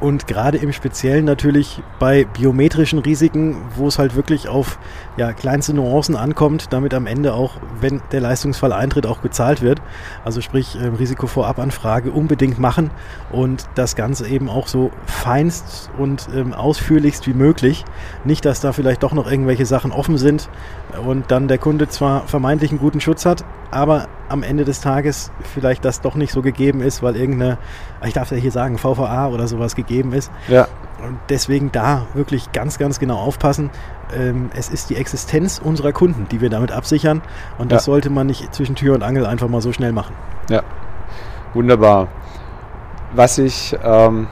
[0.00, 4.78] Und gerade im Speziellen natürlich bei biometrischen Risiken, wo es halt wirklich auf
[5.16, 9.80] ja, kleinste Nuancen ankommt, damit am Ende auch, wenn der Leistungsfall eintritt, auch gezahlt wird.
[10.24, 12.90] Also sprich äh, Risikovorabanfrage unbedingt machen
[13.30, 17.84] und das Ganze eben auch so feinst und ähm, ausführlichst wie möglich.
[18.24, 20.50] Nicht, dass da vielleicht doch noch irgendwelche Sachen offen sind
[21.06, 25.30] und dann der Kunde zwar vermeintlich einen guten Schutz hat, aber am Ende des Tages
[25.42, 27.58] vielleicht das doch nicht so gegeben ist, weil irgendeine,
[28.04, 30.30] ich darf ja hier sagen, VVA oder sowas gegeben ist.
[30.48, 30.68] Ja.
[31.04, 33.70] Und deswegen da wirklich ganz, ganz genau aufpassen.
[34.16, 37.20] Ähm, es ist die Existenz unserer Kunden, die wir damit absichern.
[37.58, 37.92] Und das ja.
[37.92, 40.14] sollte man nicht zwischen Tür und Angel einfach mal so schnell machen.
[40.48, 40.62] Ja,
[41.52, 42.08] wunderbar.
[43.12, 44.28] Was ich ähm,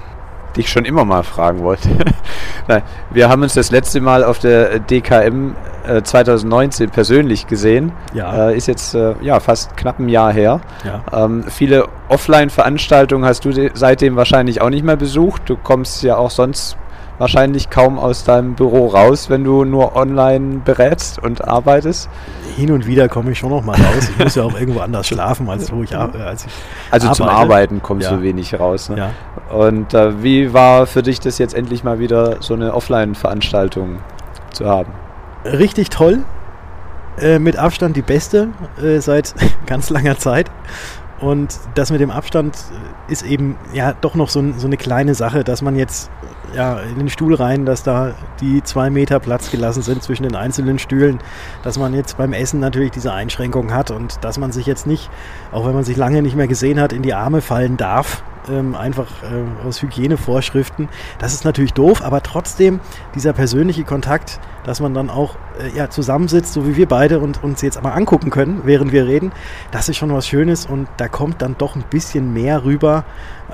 [0.56, 1.88] dich schon immer mal fragen wollte.
[2.68, 5.54] Nein, wir haben uns das letzte Mal auf der DKM
[5.86, 7.92] äh, 2019 persönlich gesehen.
[8.14, 8.48] Ja.
[8.48, 10.60] Äh, ist jetzt äh, ja, fast knapp ein Jahr her.
[10.84, 11.24] Ja.
[11.24, 15.42] Ähm, viele Offline-Veranstaltungen hast du seitdem wahrscheinlich auch nicht mehr besucht.
[15.46, 16.76] Du kommst ja auch sonst
[17.18, 22.08] wahrscheinlich kaum aus deinem Büro raus, wenn du nur online berätst und arbeitest.
[22.56, 24.10] Hin und wieder komme ich schon noch mal raus.
[24.10, 26.52] Ich muss ja auch irgendwo anders schlafen, als wo ich, äh, als ich
[26.90, 27.16] Also arbeite.
[27.16, 28.16] zum Arbeiten kommst ja.
[28.16, 28.88] du wenig raus.
[28.88, 28.96] Ne?
[28.98, 29.10] Ja.
[29.56, 33.98] Und äh, wie war für dich das jetzt endlich mal wieder so eine Offline-Veranstaltung
[34.52, 34.92] zu haben?
[35.44, 36.24] Richtig toll.
[37.18, 38.48] äh, mit Abstand die beste
[38.82, 39.34] äh, seit
[39.66, 40.50] ganz langer Zeit.
[41.22, 42.58] Und das mit dem Abstand
[43.06, 46.10] ist eben ja doch noch so, so eine kleine Sache, dass man jetzt
[46.52, 50.34] ja, in den Stuhl rein, dass da die zwei Meter Platz gelassen sind zwischen den
[50.34, 51.20] einzelnen Stühlen,
[51.62, 55.10] dass man jetzt beim Essen natürlich diese Einschränkung hat und dass man sich jetzt nicht,
[55.52, 58.74] auch wenn man sich lange nicht mehr gesehen hat, in die Arme fallen darf, ähm,
[58.74, 60.88] einfach äh, aus Hygienevorschriften.
[61.18, 62.80] Das ist natürlich doof, aber trotzdem
[63.14, 67.42] dieser persönliche Kontakt, dass man dann auch äh, ja, zusammensitzt, so wie wir beide und
[67.42, 69.32] uns jetzt mal angucken können, während wir reden,
[69.70, 73.04] das ist schon was Schönes und da kommt dann doch ein bisschen mehr rüber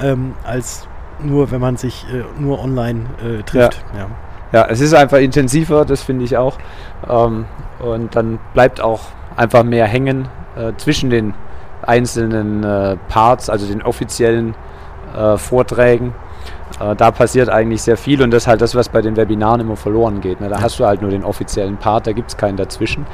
[0.01, 0.87] ähm, als
[1.20, 3.85] nur, wenn man sich äh, nur online äh, trifft.
[3.94, 4.01] Ja.
[4.01, 4.07] ja.
[4.51, 4.66] Ja.
[4.70, 6.57] es ist einfach intensiver, das finde ich auch.
[7.09, 7.44] Ähm,
[7.81, 9.01] und dann bleibt auch
[9.37, 11.35] einfach mehr hängen äh, zwischen den
[11.83, 14.55] einzelnen äh, Parts, also den offiziellen
[15.38, 16.14] Vorträgen.
[16.81, 19.61] Äh, da passiert eigentlich sehr viel und das ist halt das, was bei den Webinaren
[19.61, 20.40] immer verloren geht.
[20.40, 20.49] Ne?
[20.49, 23.07] Da hast du halt nur den offiziellen Part, da gibt es keinen dazwischen.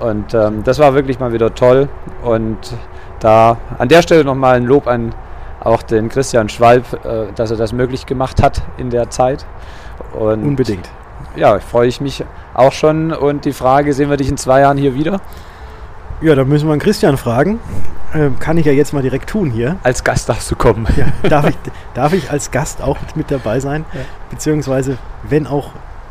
[0.00, 1.88] Und ähm, das war wirklich mal wieder toll.
[2.22, 2.58] Und
[3.20, 5.14] da an der Stelle nochmal ein Lob an
[5.60, 9.44] auch den Christian Schwalb, äh, dass er das möglich gemacht hat in der Zeit.
[10.12, 10.88] Und Unbedingt.
[11.34, 13.12] Ja, freue ich mich auch schon.
[13.12, 15.20] Und die Frage, sehen wir dich in zwei Jahren hier wieder?
[16.20, 17.60] Ja, da müssen wir einen Christian fragen.
[18.12, 19.76] Ähm, kann ich ja jetzt mal direkt tun hier.
[19.82, 20.86] Als Gast darfst du kommen.
[20.96, 21.56] Ja, darf, ich,
[21.94, 23.84] darf ich als Gast auch mit dabei sein?
[23.92, 24.00] Ja.
[24.30, 25.70] Beziehungsweise, wenn auch,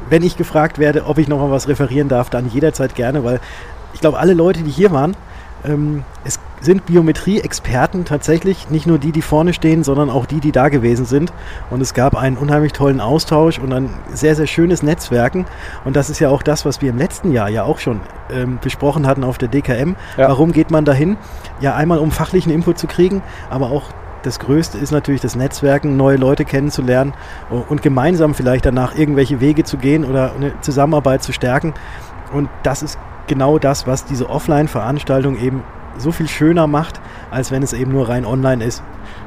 [0.10, 3.42] wenn ich gefragt werde, ob ich noch mal was referieren darf, dann jederzeit gerne, weil
[3.94, 5.18] ich glaube, alle Leute, die hier waren,
[5.66, 10.52] ähm, es sind Biometrie-Experten tatsächlich, nicht nur die, die vorne stehen, sondern auch die, die
[10.52, 11.32] da gewesen sind.
[11.70, 15.46] Und es gab einen unheimlich tollen Austausch und ein sehr, sehr schönes Netzwerken.
[15.86, 18.60] Und das ist ja auch das, was wir im letzten Jahr ja auch schon ähm,
[18.62, 19.96] besprochen hatten auf der DKM.
[20.18, 20.30] Ja.
[20.30, 21.18] Warum geht man dahin?
[21.60, 23.92] Ja, einmal um fachlichen Input zu kriegen, aber auch
[24.24, 27.14] das Größte ist natürlich das Netzwerken, neue Leute kennenzulernen
[27.70, 31.74] und gemeinsam vielleicht danach irgendwelche Wege zu gehen oder eine Zusammenarbeit zu stärken.
[32.34, 35.64] Und das ist genau das, was diese Offline-Veranstaltung eben
[35.98, 37.00] so viel schöner macht,
[37.32, 38.84] als wenn es eben nur rein online ist.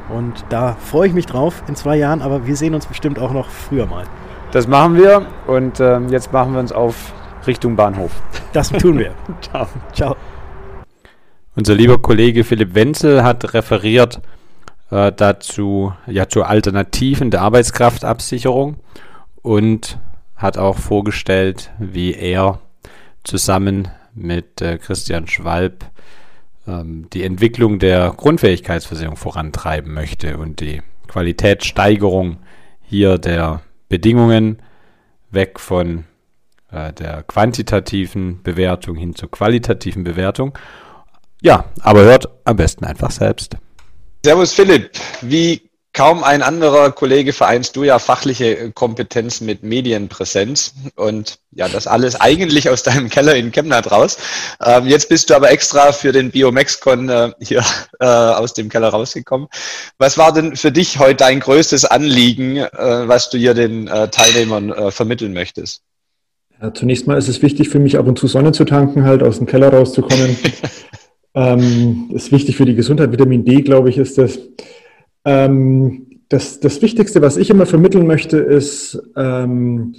[0.08, 3.32] Und da freue ich mich drauf in zwei Jahren, aber wir sehen uns bestimmt auch
[3.32, 4.04] noch früher mal.
[4.52, 7.12] Das machen wir und äh, jetzt machen wir uns auf
[7.46, 8.10] Richtung Bahnhof.
[8.52, 9.14] Das tun wir.
[9.40, 9.68] Ciao.
[9.92, 10.16] Ciao.
[11.54, 14.20] Unser lieber Kollege Philipp Wenzel hat referiert
[14.90, 18.76] äh, dazu, ja, zu Alternativen der Arbeitskraftabsicherung
[19.42, 19.98] und
[20.36, 22.60] hat auch vorgestellt, wie er
[23.24, 25.90] zusammen mit äh, Christian Schwalb ähm,
[27.12, 32.38] die Entwicklung der Grundfähigkeitsversicherung vorantreiben möchte und die Qualitätssteigerung
[32.82, 34.62] hier der Bedingungen
[35.30, 36.04] weg von
[36.70, 40.56] äh, der quantitativen Bewertung hin zur qualitativen Bewertung.
[41.42, 43.56] Ja, aber hört am besten einfach selbst.
[44.24, 44.90] Servus Philipp,
[45.22, 51.88] wie Kaum ein anderer Kollege vereinst du ja fachliche Kompetenz mit Medienpräsenz und ja, das
[51.88, 54.16] alles eigentlich aus deinem Keller in Chemnat raus.
[54.64, 57.64] Ähm, jetzt bist du aber extra für den BioMexCon äh, hier
[58.00, 59.48] äh, aus dem Keller rausgekommen.
[59.98, 62.68] Was war denn für dich heute dein größtes Anliegen, äh,
[63.08, 65.82] was du hier den äh, Teilnehmern äh, vermitteln möchtest?
[66.62, 69.24] Ja, zunächst mal ist es wichtig für mich, ab und zu Sonne zu tanken, halt
[69.24, 70.36] aus dem Keller rauszukommen.
[71.34, 73.10] ähm, ist wichtig für die Gesundheit.
[73.10, 74.38] Vitamin D, glaube ich, ist das.
[75.24, 79.94] Ähm, das, das Wichtigste, was ich immer vermitteln möchte, ist, ähm,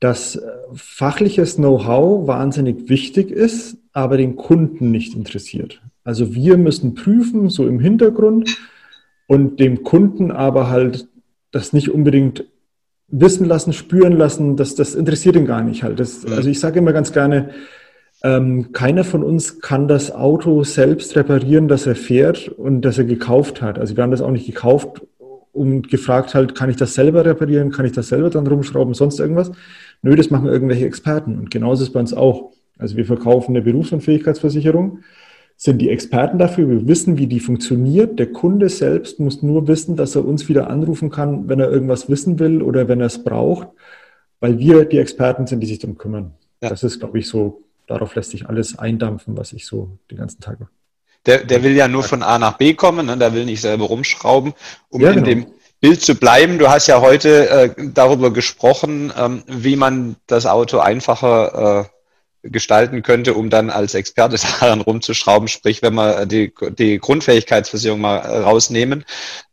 [0.00, 0.40] dass
[0.74, 5.82] fachliches Know-how wahnsinnig wichtig ist, aber den Kunden nicht interessiert.
[6.04, 8.58] Also wir müssen prüfen, so im Hintergrund,
[9.26, 11.08] und dem Kunden aber halt
[11.52, 12.44] das nicht unbedingt
[13.08, 16.00] wissen lassen, spüren lassen, das, das interessiert ihn gar nicht halt.
[16.00, 17.50] Das, also ich sage immer ganz gerne,
[18.22, 23.04] ähm, keiner von uns kann das Auto selbst reparieren, das er fährt und das er
[23.04, 23.78] gekauft hat.
[23.78, 25.02] Also wir haben das auch nicht gekauft
[25.52, 29.18] und gefragt halt, kann ich das selber reparieren, kann ich das selber dann rumschrauben, sonst
[29.18, 29.50] irgendwas?
[30.02, 31.36] Nö, das machen irgendwelche Experten.
[31.36, 32.52] Und genauso ist es bei uns auch.
[32.78, 35.00] Also wir verkaufen eine Berufsunfähigkeitsversicherung,
[35.56, 38.18] sind die Experten dafür, wir wissen, wie die funktioniert.
[38.18, 42.08] Der Kunde selbst muss nur wissen, dass er uns wieder anrufen kann, wenn er irgendwas
[42.08, 43.68] wissen will oder wenn er es braucht,
[44.40, 46.32] weil wir die Experten sind, die sich darum kümmern.
[46.62, 46.70] Ja.
[46.70, 50.40] Das ist, glaube ich, so darauf lässt sich alles eindampfen, was ich so den ganzen
[50.40, 50.70] Tag mache.
[51.26, 53.16] Der, der will ja nur von A nach B kommen, ne?
[53.16, 54.54] der will nicht selber rumschrauben,
[54.88, 55.20] um ja, genau.
[55.20, 55.46] in dem
[55.80, 56.58] Bild zu bleiben.
[56.58, 61.88] Du hast ja heute äh, darüber gesprochen, ähm, wie man das Auto einfacher
[62.44, 68.00] äh, gestalten könnte, um dann als Experte daran rumzuschrauben, sprich, wenn wir die, die Grundfähigkeitsversicherung
[68.00, 69.04] mal äh, rausnehmen.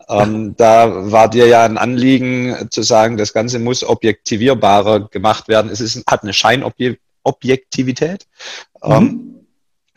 [0.08, 5.70] Ähm, da war dir ja ein Anliegen zu sagen, das Ganze muss objektivierbarer gemacht werden.
[5.70, 8.28] Es ist, hat eine Scheinobjektivität Objektivität.
[8.84, 8.92] Mhm.
[8.92, 9.26] Ähm,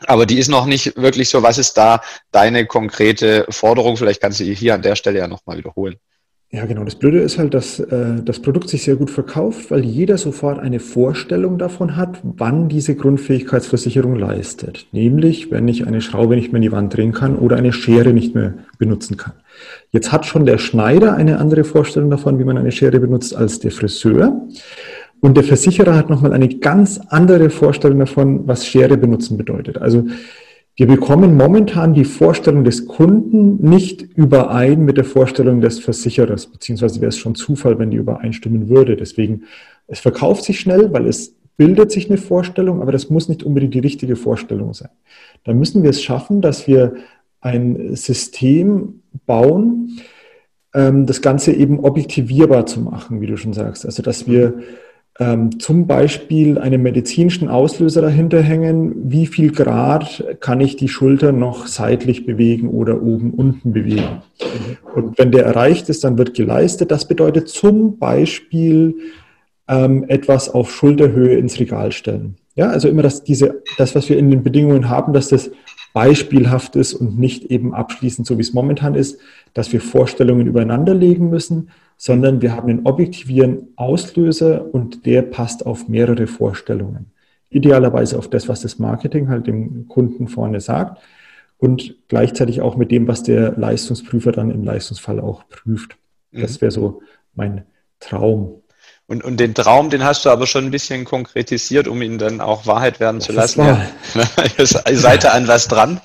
[0.05, 1.43] aber die ist noch nicht wirklich so.
[1.43, 2.01] Was ist da
[2.31, 3.97] deine konkrete Forderung?
[3.97, 5.95] Vielleicht kannst du hier an der Stelle ja nochmal wiederholen.
[6.53, 6.83] Ja, genau.
[6.83, 10.59] Das Blöde ist halt, dass äh, das Produkt sich sehr gut verkauft, weil jeder sofort
[10.59, 14.85] eine Vorstellung davon hat, wann diese Grundfähigkeitsversicherung leistet.
[14.91, 18.13] Nämlich, wenn ich eine Schraube nicht mehr in die Wand drehen kann oder eine Schere
[18.13, 19.33] nicht mehr benutzen kann.
[19.89, 23.57] Jetzt hat schon der Schneider eine andere Vorstellung davon, wie man eine Schere benutzt, als
[23.59, 24.47] der Friseur.
[25.23, 29.77] Und der Versicherer hat nochmal eine ganz andere Vorstellung davon, was Schere benutzen bedeutet.
[29.77, 30.05] Also
[30.75, 36.99] wir bekommen momentan die Vorstellung des Kunden nicht überein mit der Vorstellung des Versicherers, beziehungsweise
[36.99, 38.97] wäre es schon Zufall, wenn die übereinstimmen würde.
[38.97, 39.43] Deswegen,
[39.87, 43.75] es verkauft sich schnell, weil es bildet sich eine Vorstellung, aber das muss nicht unbedingt
[43.75, 44.89] die richtige Vorstellung sein.
[45.45, 46.95] Da müssen wir es schaffen, dass wir
[47.39, 50.01] ein System bauen,
[50.73, 53.85] ähm, das Ganze eben objektivierbar zu machen, wie du schon sagst.
[53.85, 54.55] Also, dass wir
[55.19, 61.31] ähm, zum Beispiel einen medizinischen Auslöser dahinter hängen, wie viel Grad kann ich die Schulter
[61.31, 64.23] noch seitlich bewegen oder oben unten bewegen.
[64.95, 66.89] Und wenn der erreicht ist, dann wird geleistet.
[66.89, 68.95] Das bedeutet zum Beispiel
[69.67, 72.35] ähm, etwas auf Schulterhöhe ins Regal stellen.
[72.55, 75.51] Ja, also immer das, diese, das, was wir in den Bedingungen haben, dass das
[75.93, 79.19] beispielhaft ist und nicht eben abschließend, so wie es momentan ist,
[79.53, 85.65] dass wir Vorstellungen übereinander legen müssen, sondern wir haben einen objektivieren Auslöser und der passt
[85.65, 87.11] auf mehrere Vorstellungen.
[87.49, 91.01] Idealerweise auf das, was das Marketing halt dem Kunden vorne sagt
[91.57, 95.97] und gleichzeitig auch mit dem, was der Leistungsprüfer dann im Leistungsfall auch prüft.
[96.31, 96.61] Das mhm.
[96.61, 97.01] wäre so
[97.35, 97.65] mein
[97.99, 98.62] Traum.
[99.13, 102.41] Und, und den Traum, den hast du aber schon ein bisschen konkretisiert, um ihn dann
[102.41, 103.61] auch Wahrheit werden zu lassen.
[103.61, 103.79] Ja.
[104.57, 106.01] Ihr seid da an was dran.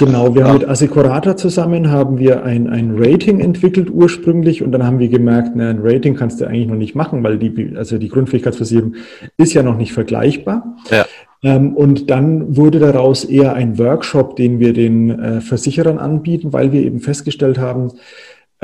[0.00, 4.84] Genau, wir haben mit Assicurata zusammen haben wir ein, ein Rating entwickelt ursprünglich und dann
[4.84, 7.96] haben wir gemerkt, na, ein Rating kannst du eigentlich noch nicht machen, weil die, also
[7.96, 8.96] die Grundfähigkeitsversicherung
[9.36, 10.76] ist ja noch nicht vergleichbar.
[10.90, 11.06] Ja.
[11.44, 16.72] Ähm, und dann wurde daraus eher ein Workshop, den wir den äh, Versicherern anbieten, weil
[16.72, 17.92] wir eben festgestellt haben,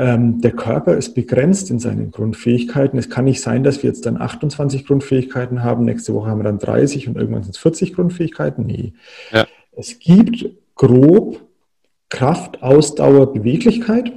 [0.01, 2.97] der Körper ist begrenzt in seinen Grundfähigkeiten.
[2.97, 6.45] Es kann nicht sein, dass wir jetzt dann 28 Grundfähigkeiten haben, nächste Woche haben wir
[6.45, 8.65] dann 30 und irgendwann sind es 40 Grundfähigkeiten.
[8.65, 8.93] Nee.
[9.33, 9.45] Ja.
[9.73, 10.45] Es gibt
[10.75, 11.41] grob
[12.07, 14.13] Kraft, Ausdauer, Beweglichkeit.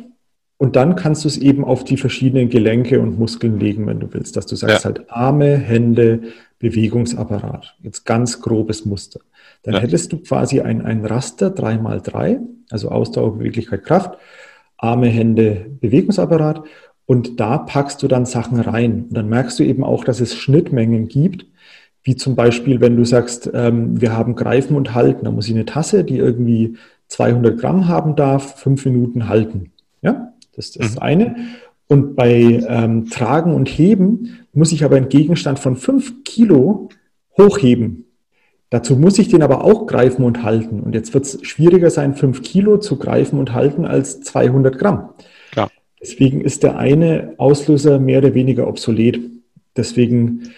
[0.57, 4.07] Und dann kannst du es eben auf die verschiedenen Gelenke und Muskeln legen, wenn du
[4.15, 4.85] willst, dass du sagst ja.
[4.85, 6.23] halt Arme, Hände,
[6.61, 7.75] Bewegungsapparat.
[7.83, 9.19] Jetzt ganz grobes Muster.
[9.65, 9.81] Dann ja.
[9.81, 12.39] hättest du quasi ein, ein Raster 3x3,
[12.71, 14.17] also Ausdauer, Beweglichkeit, Kraft.
[14.83, 16.65] Arme, Hände, Bewegungsapparat.
[17.07, 19.07] Und da packst du dann Sachen rein.
[19.09, 21.47] Und dann merkst du eben auch, dass es Schnittmengen gibt,
[22.03, 25.25] wie zum Beispiel, wenn du sagst, ähm, wir haben Greifen und Halten.
[25.25, 26.77] Da muss ich eine Tasse, die irgendwie
[27.09, 29.73] 200 Gramm haben darf, fünf Minuten halten.
[30.01, 31.03] Ja, das ist das mhm.
[31.03, 31.37] eine.
[31.87, 36.89] Und bei ähm, Tragen und Heben muss ich aber einen Gegenstand von fünf Kilo
[37.39, 38.07] hochheben.
[38.73, 40.81] Dazu muss ich den aber auch greifen und halten.
[40.81, 45.11] Und jetzt wird es schwieriger sein, fünf Kilo zu greifen und halten als 200 Gramm.
[45.51, 45.71] Klar.
[46.01, 49.21] Deswegen ist der eine Auslöser mehr oder weniger obsolet.
[49.77, 50.53] Deswegen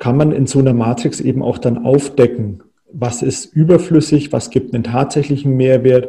[0.00, 4.74] kann man in so einer Matrix eben auch dann aufdecken, was ist überflüssig, was gibt
[4.74, 6.08] einen tatsächlichen Mehrwert,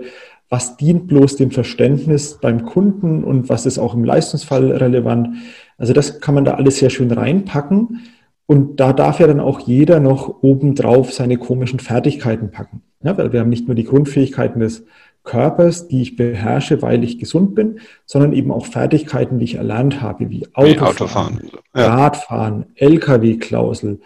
[0.49, 5.35] was dient bloß dem Verständnis beim Kunden und was ist auch im Leistungsfall relevant.
[5.77, 8.01] Also das kann man da alles sehr schön reinpacken.
[8.47, 12.83] Und da darf ja dann auch jeder noch obendrauf seine komischen Fertigkeiten packen.
[13.03, 14.85] Ja, weil wir haben nicht nur die Grundfähigkeiten des
[15.23, 20.01] Körpers, die ich beherrsche, weil ich gesund bin, sondern eben auch Fertigkeiten, die ich erlernt
[20.01, 21.95] habe, wie Autofahren, Autofahren ja.
[21.95, 23.99] Radfahren, LKW-Klausel.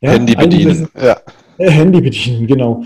[0.00, 0.88] Ja, Handy bedienen.
[1.00, 1.16] Ja.
[1.58, 2.84] Äh, Handy bedienen, genau.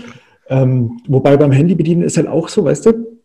[0.49, 3.19] Ähm, wobei beim Handy bedienen ist halt auch so, weißt du,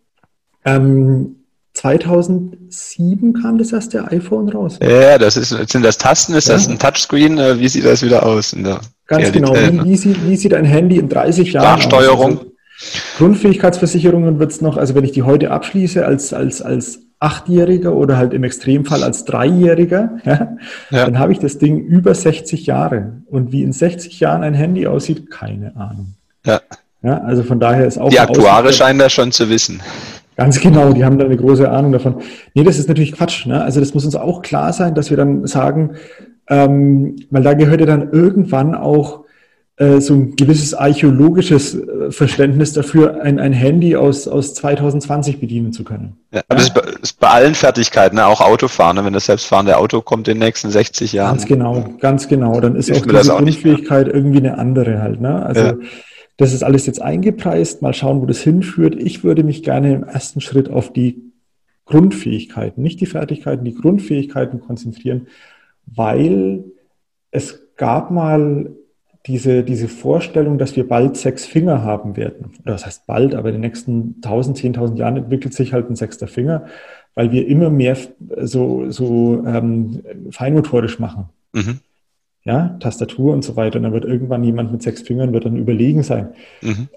[0.64, 1.36] ähm,
[1.82, 4.78] 2007 kam das erste iPhone raus.
[4.80, 6.54] Ja, das ist, sind das Tasten, ist ja.
[6.54, 7.38] das ein Touchscreen?
[7.38, 8.54] Äh, wie sieht das wieder aus?
[9.08, 9.52] Ganz genau.
[9.54, 11.82] Wie, wie, sieht, wie sieht ein Handy in 30 Jahren aus?
[11.82, 12.38] Sprachsteuerung.
[12.38, 12.52] Also
[13.18, 18.16] Grundfähigkeitsversicherungen wird es noch, also wenn ich die heute abschließe als, als, als Achtjähriger oder
[18.16, 20.56] halt im Extremfall als Dreijähriger, ja,
[20.90, 21.04] ja.
[21.04, 23.22] dann habe ich das Ding über 60 Jahre.
[23.26, 26.14] Und wie in 60 Jahren ein Handy aussieht, keine Ahnung.
[26.46, 26.60] Ja.
[27.02, 28.08] ja also von daher ist auch.
[28.08, 29.82] Die Aktuare scheinen das schon zu wissen.
[30.36, 32.16] Ganz genau, die haben da eine große Ahnung davon.
[32.54, 33.46] Nee, das ist natürlich Quatsch.
[33.46, 33.62] Ne?
[33.62, 35.96] Also das muss uns auch klar sein, dass wir dann sagen,
[36.48, 39.22] ähm, weil da gehört ja dann irgendwann auch
[39.76, 45.72] äh, so ein gewisses archäologisches äh, Verständnis dafür, ein, ein Handy aus, aus 2020 bedienen
[45.72, 46.16] zu können.
[46.30, 46.68] Ja, aber ja?
[46.68, 48.26] das ist bei allen Fertigkeiten, ne?
[48.26, 48.96] auch Autofahren.
[48.96, 49.04] Ne?
[49.04, 51.36] Wenn das selbstfahrende Auto kommt in den nächsten 60 Jahren.
[51.36, 52.60] Ganz genau, ganz genau.
[52.60, 55.20] Dann ist auch diese Grundfähigkeit irgendwie eine andere halt.
[55.20, 55.44] Ne?
[55.44, 55.74] Also ja.
[56.42, 57.82] Das ist alles jetzt eingepreist.
[57.82, 58.96] Mal schauen, wo das hinführt.
[58.98, 61.22] Ich würde mich gerne im ersten Schritt auf die
[61.84, 65.28] Grundfähigkeiten, nicht die Fertigkeiten, die Grundfähigkeiten konzentrieren,
[65.86, 66.64] weil
[67.30, 68.72] es gab mal
[69.26, 73.50] diese, diese Vorstellung, dass wir bald sechs Finger haben werden, oder das heißt bald, aber
[73.50, 76.66] in den nächsten 1000, 10.000 Jahren entwickelt sich halt ein sechster Finger,
[77.14, 77.96] weil wir immer mehr
[78.40, 81.28] so, so ähm, feinmotorisch machen.
[81.52, 81.78] Mhm.
[82.44, 83.76] Ja, Tastatur und so weiter.
[83.76, 86.30] Und dann wird irgendwann jemand mit sechs Fingern wird dann überlegen sein.
[86.60, 86.88] Mhm.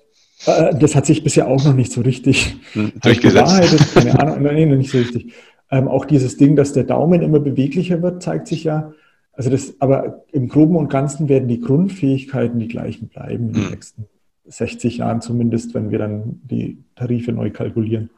[0.45, 3.93] Äh, das hat sich bisher auch noch nicht so richtig hm, durchgesetzt.
[3.93, 5.33] Keine Ahnung, nein, noch nicht so richtig.
[5.71, 8.93] Ähm, auch dieses Ding, dass der Daumen immer beweglicher wird, zeigt sich ja.
[9.33, 13.63] Also das, aber im Groben und Ganzen werden die Grundfähigkeiten die gleichen bleiben in den
[13.63, 13.69] mhm.
[13.71, 14.05] nächsten
[14.45, 18.09] 60 Jahren zumindest, wenn wir dann die Tarife neu kalkulieren.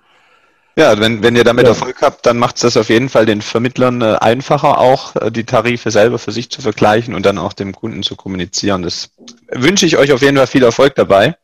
[0.78, 1.72] Ja, wenn, wenn ihr damit ja.
[1.72, 5.32] Erfolg habt, dann macht es das auf jeden Fall den Vermittlern äh, einfacher, auch äh,
[5.32, 8.84] die Tarife selber für sich zu vergleichen und dann auch dem Kunden zu kommunizieren.
[8.84, 9.10] Das
[9.52, 11.36] wünsche ich euch auf jeden Fall viel Erfolg dabei.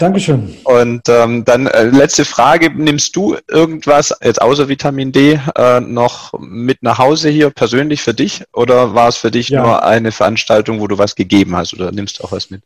[0.00, 0.56] Dankeschön.
[0.64, 6.32] Und ähm, dann äh, letzte Frage, nimmst du irgendwas jetzt außer Vitamin D äh, noch
[6.40, 9.62] mit nach Hause hier persönlich für dich oder war es für dich ja.
[9.62, 12.62] nur eine Veranstaltung, wo du was gegeben hast oder nimmst du auch was mit?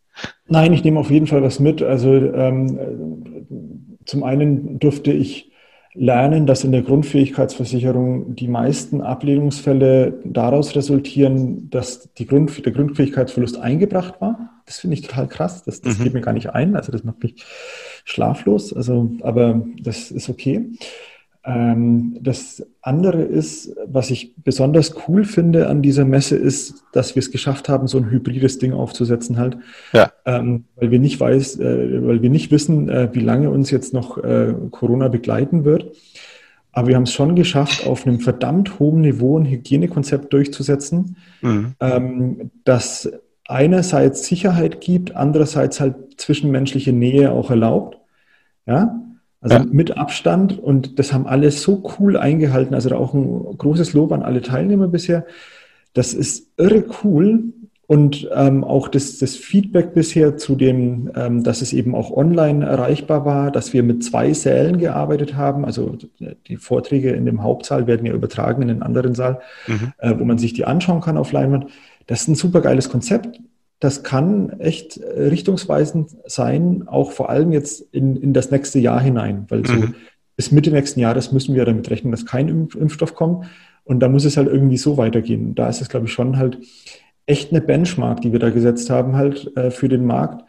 [0.49, 1.83] Nein, ich nehme auf jeden Fall was mit.
[1.83, 5.51] Also ähm, zum einen durfte ich
[5.97, 13.59] lernen, dass in der Grundfähigkeitsversicherung die meisten Ablehnungsfälle daraus resultieren, dass die Grund, der Grundfähigkeitsverlust
[13.59, 14.63] eingebracht war.
[14.67, 15.63] Das finde ich total krass.
[15.65, 16.05] Das, das mhm.
[16.05, 16.77] geht mir gar nicht ein.
[16.77, 17.45] Also das macht mich
[18.05, 18.73] schlaflos.
[18.73, 20.71] Also, aber das ist okay.
[21.47, 27.21] Ähm, das andere ist, was ich besonders cool finde an dieser Messe, ist, dass wir
[27.21, 29.57] es geschafft haben, so ein hybrides Ding aufzusetzen halt.
[29.93, 30.11] Ja.
[30.25, 33.95] Ähm, weil wir nicht weiß, äh, weil wir nicht wissen, äh, wie lange uns jetzt
[33.95, 35.93] noch äh, Corona begleiten wird.
[36.73, 41.75] Aber wir haben es schon geschafft, auf einem verdammt hohen Niveau ein Hygienekonzept durchzusetzen, mhm.
[41.81, 43.11] ähm, das
[43.47, 47.99] einerseits Sicherheit gibt, andererseits halt zwischenmenschliche Nähe auch erlaubt.
[48.67, 49.01] Ja,
[49.47, 49.73] also ja.
[49.73, 52.75] mit Abstand und das haben alle so cool eingehalten.
[52.75, 55.25] Also auch ein großes Lob an alle Teilnehmer bisher.
[55.95, 57.53] Das ist irre cool
[57.87, 62.67] und ähm, auch das, das Feedback bisher zu dem, ähm, dass es eben auch online
[62.67, 65.65] erreichbar war, dass wir mit zwei Sälen gearbeitet haben.
[65.65, 65.97] Also
[66.49, 69.93] die Vorträge in dem Hauptsaal werden ja übertragen in den anderen Saal, mhm.
[69.99, 71.67] äh, wo man sich die anschauen kann auf Leinwand.
[72.09, 73.41] Das ist ein super geiles Konzept
[73.81, 79.01] das kann echt äh, richtungsweisend sein, auch vor allem jetzt in, in das nächste Jahr
[79.01, 79.95] hinein, weil so mhm.
[80.37, 83.47] bis Mitte nächsten Jahres müssen wir damit rechnen, dass kein Impfstoff kommt
[83.85, 85.55] und da muss es halt irgendwie so weitergehen.
[85.55, 86.59] Da ist es, glaube ich, schon halt
[87.27, 90.45] echt eine Benchmark, die wir da gesetzt haben, halt äh, für den Markt,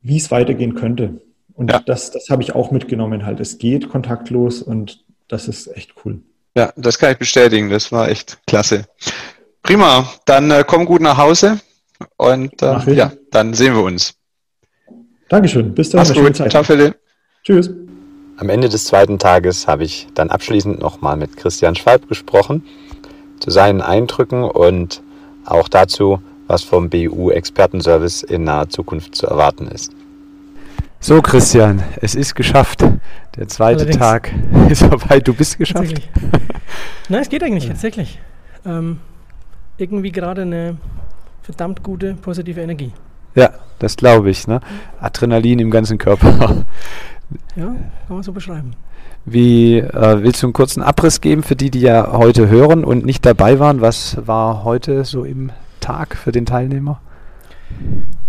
[0.00, 1.20] wie es weitergehen könnte.
[1.54, 1.80] Und ja.
[1.80, 3.40] das, das habe ich auch mitgenommen halt.
[3.40, 6.20] Es geht kontaktlos und das ist echt cool.
[6.56, 7.70] Ja, das kann ich bestätigen.
[7.70, 8.84] Das war echt klasse.
[9.62, 10.10] Prima.
[10.26, 11.60] Dann äh, komm gut nach Hause.
[12.16, 14.14] Und äh, ja, dann sehen wir uns.
[15.28, 15.74] Dankeschön.
[15.74, 16.00] Bis dann.
[16.00, 16.50] Mach's gut.
[16.50, 16.98] Ciao, Philipp.
[17.44, 17.70] Tschüss.
[18.36, 22.64] Am Ende des zweiten Tages habe ich dann abschließend nochmal mit Christian Schwalb gesprochen
[23.40, 25.02] zu seinen Eindrücken und
[25.44, 29.92] auch dazu, was vom BU-Expertenservice in naher Zukunft zu erwarten ist.
[31.00, 32.84] So, Christian, es ist geschafft.
[33.36, 33.98] Der zweite Allerdings.
[33.98, 34.32] Tag
[34.68, 35.18] ist vorbei.
[35.18, 36.00] Du bist geschafft.
[37.08, 38.20] Nein, es geht eigentlich tatsächlich.
[38.64, 38.98] Ähm,
[39.78, 40.76] irgendwie gerade eine
[41.42, 42.92] verdammt gute positive Energie.
[43.34, 44.46] Ja, das glaube ich.
[44.46, 44.60] Ne?
[45.00, 46.64] Adrenalin im ganzen Körper.
[47.56, 47.76] ja, kann
[48.08, 48.72] man so beschreiben.
[49.24, 53.04] Wie äh, willst du einen kurzen Abriss geben für die, die ja heute hören und
[53.04, 53.80] nicht dabei waren?
[53.80, 57.00] Was war heute so im Tag für den Teilnehmer?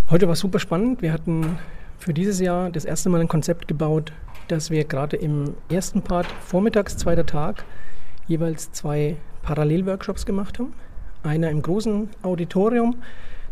[0.09, 1.01] Heute war super spannend.
[1.01, 1.57] Wir hatten
[1.97, 4.14] für dieses Jahr das erste Mal ein Konzept gebaut,
[4.47, 7.66] dass wir gerade im ersten Part vormittags, zweiter Tag,
[8.28, 10.74] jeweils zwei Parallelworkshops gemacht haben
[11.24, 12.95] einer im großen Auditorium.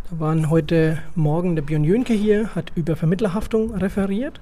[0.09, 4.39] Da waren heute Morgen der Björn Jönke hier, hat über Vermittlerhaftung referiert.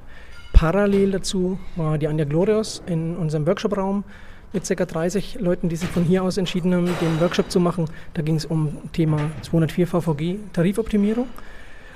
[0.53, 4.03] Parallel dazu war die Anja Glorios in unserem Workshopraum
[4.51, 4.85] mit ca.
[4.85, 7.85] 30 Leuten, die sich von hier aus entschieden haben, den Workshop zu machen.
[8.15, 11.27] Da ging es um Thema 204 VVG Tarifoptimierung.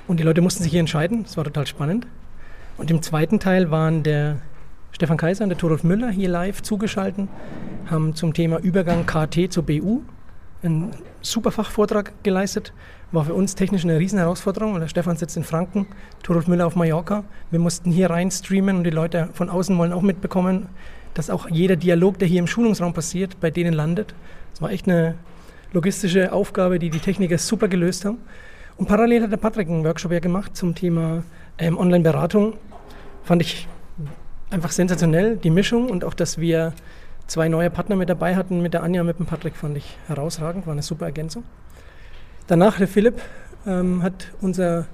[0.06, 1.24] Und die Leute mussten sich hier entscheiden.
[1.24, 2.06] Das war total spannend.
[2.76, 4.36] Und im zweiten Teil waren der
[4.92, 7.28] Stefan Kaiser und der Torolf Müller hier live zugeschaltet,
[7.86, 10.02] haben zum Thema Übergang KT zur BU
[10.62, 10.92] einen
[11.24, 12.72] super Fachvortrag geleistet.
[13.12, 15.86] War für uns technisch eine Riesenherausforderung, weil der Stefan sitzt in Franken,
[16.22, 17.24] Torolf Müller auf Mallorca.
[17.50, 20.68] Wir mussten hier rein streamen und die Leute von außen wollen auch mitbekommen,
[21.14, 24.14] dass auch jeder Dialog, der hier im Schulungsraum passiert, bei denen landet.
[24.52, 25.14] Das war echt eine
[25.72, 28.18] logistische Aufgabe, die die Techniker super gelöst haben.
[28.76, 31.22] Und parallel hat der Patrick einen Workshop ja gemacht zum Thema
[31.58, 32.54] ähm, Online-Beratung.
[33.22, 33.68] Fand ich
[34.50, 36.72] einfach sensationell, die Mischung und auch, dass wir
[37.26, 40.66] zwei neue Partner mit dabei hatten, mit der Anja, mit dem Patrick, fand ich herausragend,
[40.66, 41.44] war eine super Ergänzung.
[42.46, 43.20] Danach der Philipp
[43.66, 44.86] ähm, hat unser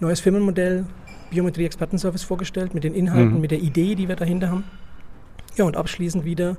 [0.00, 0.86] neues Firmenmodell
[1.30, 3.40] Biometrie Expertenservice vorgestellt, mit den Inhalten, mhm.
[3.40, 4.64] mit der Idee, die wir dahinter haben.
[5.56, 6.56] Ja, und abschließend wieder,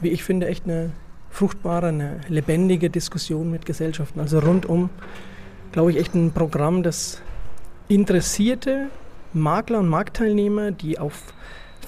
[0.00, 0.92] wie ich finde, echt eine
[1.30, 4.20] fruchtbare, eine lebendige Diskussion mit Gesellschaften.
[4.20, 4.88] Also rundum,
[5.72, 7.20] glaube ich, echt ein Programm, das
[7.88, 8.86] interessierte
[9.32, 11.34] Makler und Marktteilnehmer, die auf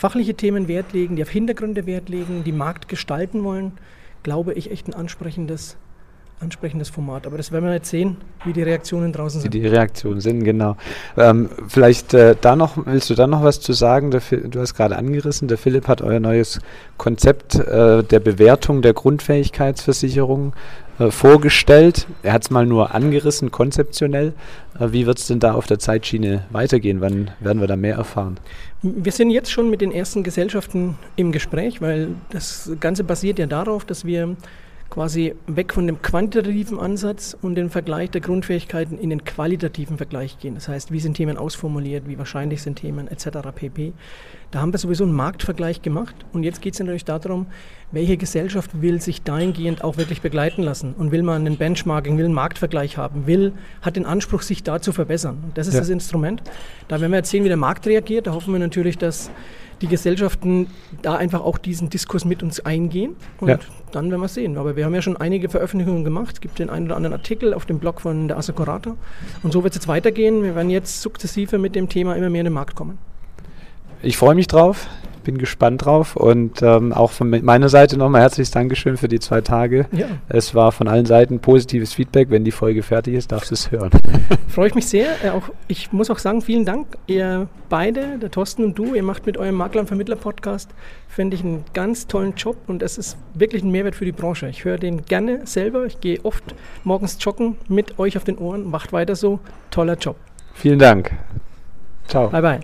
[0.00, 3.72] fachliche Themen Wert legen, die auf Hintergründe Wert legen, die Markt gestalten wollen,
[4.22, 5.76] glaube ich, echt ein ansprechendes
[6.40, 7.26] ansprechendes Format.
[7.26, 9.52] Aber das werden wir jetzt sehen, wie die Reaktionen draußen sind.
[9.52, 10.74] Wie die Reaktionen sind, genau.
[11.18, 14.10] Ähm, vielleicht äh, da noch, willst du da noch was zu sagen?
[14.10, 16.60] Der, du hast gerade angerissen, der Philipp hat euer neues
[16.96, 20.54] Konzept äh, der Bewertung der Grundfähigkeitsversicherung
[21.00, 22.06] äh, vorgestellt.
[22.22, 24.34] Er hat es mal nur angerissen, konzeptionell.
[24.78, 27.00] Äh, wie wird es denn da auf der Zeitschiene weitergehen?
[27.00, 28.38] Wann werden wir da mehr erfahren?
[28.82, 33.46] Wir sind jetzt schon mit den ersten Gesellschaften im Gespräch, weil das Ganze basiert ja
[33.46, 34.36] darauf, dass wir
[34.90, 40.38] quasi weg von dem quantitativen Ansatz und den Vergleich der Grundfähigkeiten in den qualitativen Vergleich
[40.38, 40.54] gehen.
[40.54, 43.38] Das heißt, wie sind Themen ausformuliert, wie wahrscheinlich sind Themen etc.
[43.54, 43.94] pp.
[44.50, 47.46] Da haben wir sowieso einen Marktvergleich gemacht und jetzt geht es natürlich darum,
[47.92, 52.24] welche Gesellschaft will sich dahingehend auch wirklich begleiten lassen und will man einen Benchmarking, will
[52.24, 55.38] einen Marktvergleich haben, will, hat den Anspruch, sich da zu verbessern.
[55.44, 55.80] Und das ist ja.
[55.80, 56.42] das Instrument.
[56.88, 58.26] Da werden wir jetzt sehen, wie der Markt reagiert.
[58.26, 59.30] Da hoffen wir natürlich, dass
[59.80, 60.66] die Gesellschaften
[61.02, 63.58] da einfach auch diesen Diskurs mit uns eingehen und ja.
[63.92, 64.58] dann werden wir sehen.
[64.58, 66.34] Aber wir haben ja schon einige Veröffentlichungen gemacht.
[66.34, 68.96] Es gibt den einen oder anderen Artikel auf dem Blog von der Assecurata
[69.42, 70.42] und so wird es jetzt weitergehen.
[70.42, 72.98] Wir werden jetzt sukzessive mit dem Thema immer mehr in den Markt kommen.
[74.02, 74.88] Ich freue mich drauf
[75.22, 79.40] bin gespannt drauf und ähm, auch von meiner Seite nochmal herzliches Dankeschön für die zwei
[79.40, 79.86] Tage.
[79.92, 80.06] Ja.
[80.28, 82.30] Es war von allen Seiten positives Feedback.
[82.30, 83.90] Wenn die Folge fertig ist, darfst du es hören.
[84.48, 85.06] Freue ich mich sehr.
[85.24, 86.86] Äh, auch, ich muss auch sagen, vielen Dank.
[87.06, 90.70] Ihr beide, der Thorsten und du, ihr macht mit eurem Makler- und Vermittler-Podcast,
[91.08, 94.48] finde ich, einen ganz tollen Job und es ist wirklich ein Mehrwert für die Branche.
[94.48, 95.86] Ich höre den gerne selber.
[95.86, 96.42] Ich gehe oft
[96.84, 98.68] morgens joggen mit euch auf den Ohren.
[98.68, 99.40] Macht weiter so.
[99.70, 100.16] Toller Job.
[100.54, 101.12] Vielen Dank.
[102.08, 102.28] Ciao.
[102.28, 102.60] Bye, bye.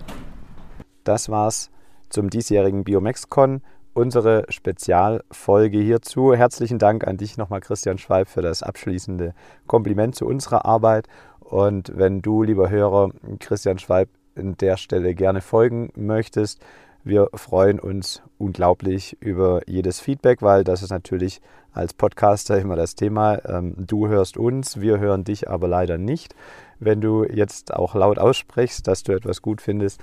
[1.07, 1.71] Das war's
[2.09, 3.61] zum diesjährigen BiomexCon.
[3.93, 6.33] Unsere Spezialfolge hierzu.
[6.35, 9.33] Herzlichen Dank an dich nochmal, Christian Schwalb, für das abschließende
[9.67, 11.07] Kompliment zu unserer Arbeit.
[11.39, 16.59] Und wenn du, lieber Hörer, Christian Schwalb an der Stelle gerne folgen möchtest,
[17.05, 21.39] wir freuen uns unglaublich über jedes Feedback, weil das ist natürlich
[21.71, 23.39] als Podcaster immer das Thema.
[23.45, 26.35] Ähm, du hörst uns, wir hören dich aber leider nicht.
[26.79, 30.01] Wenn du jetzt auch laut aussprichst, dass du etwas gut findest,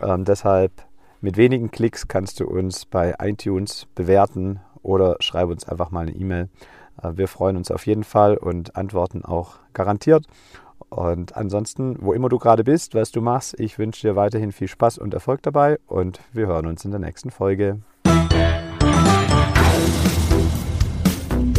[0.00, 0.72] ähm, deshalb
[1.20, 6.12] mit wenigen Klicks kannst du uns bei iTunes bewerten oder schreib uns einfach mal eine
[6.12, 6.48] E-Mail.
[7.02, 10.26] Äh, wir freuen uns auf jeden Fall und antworten auch garantiert.
[10.88, 14.68] Und ansonsten, wo immer du gerade bist, was du machst, ich wünsche dir weiterhin viel
[14.68, 17.78] Spaß und Erfolg dabei und wir hören uns in der nächsten Folge.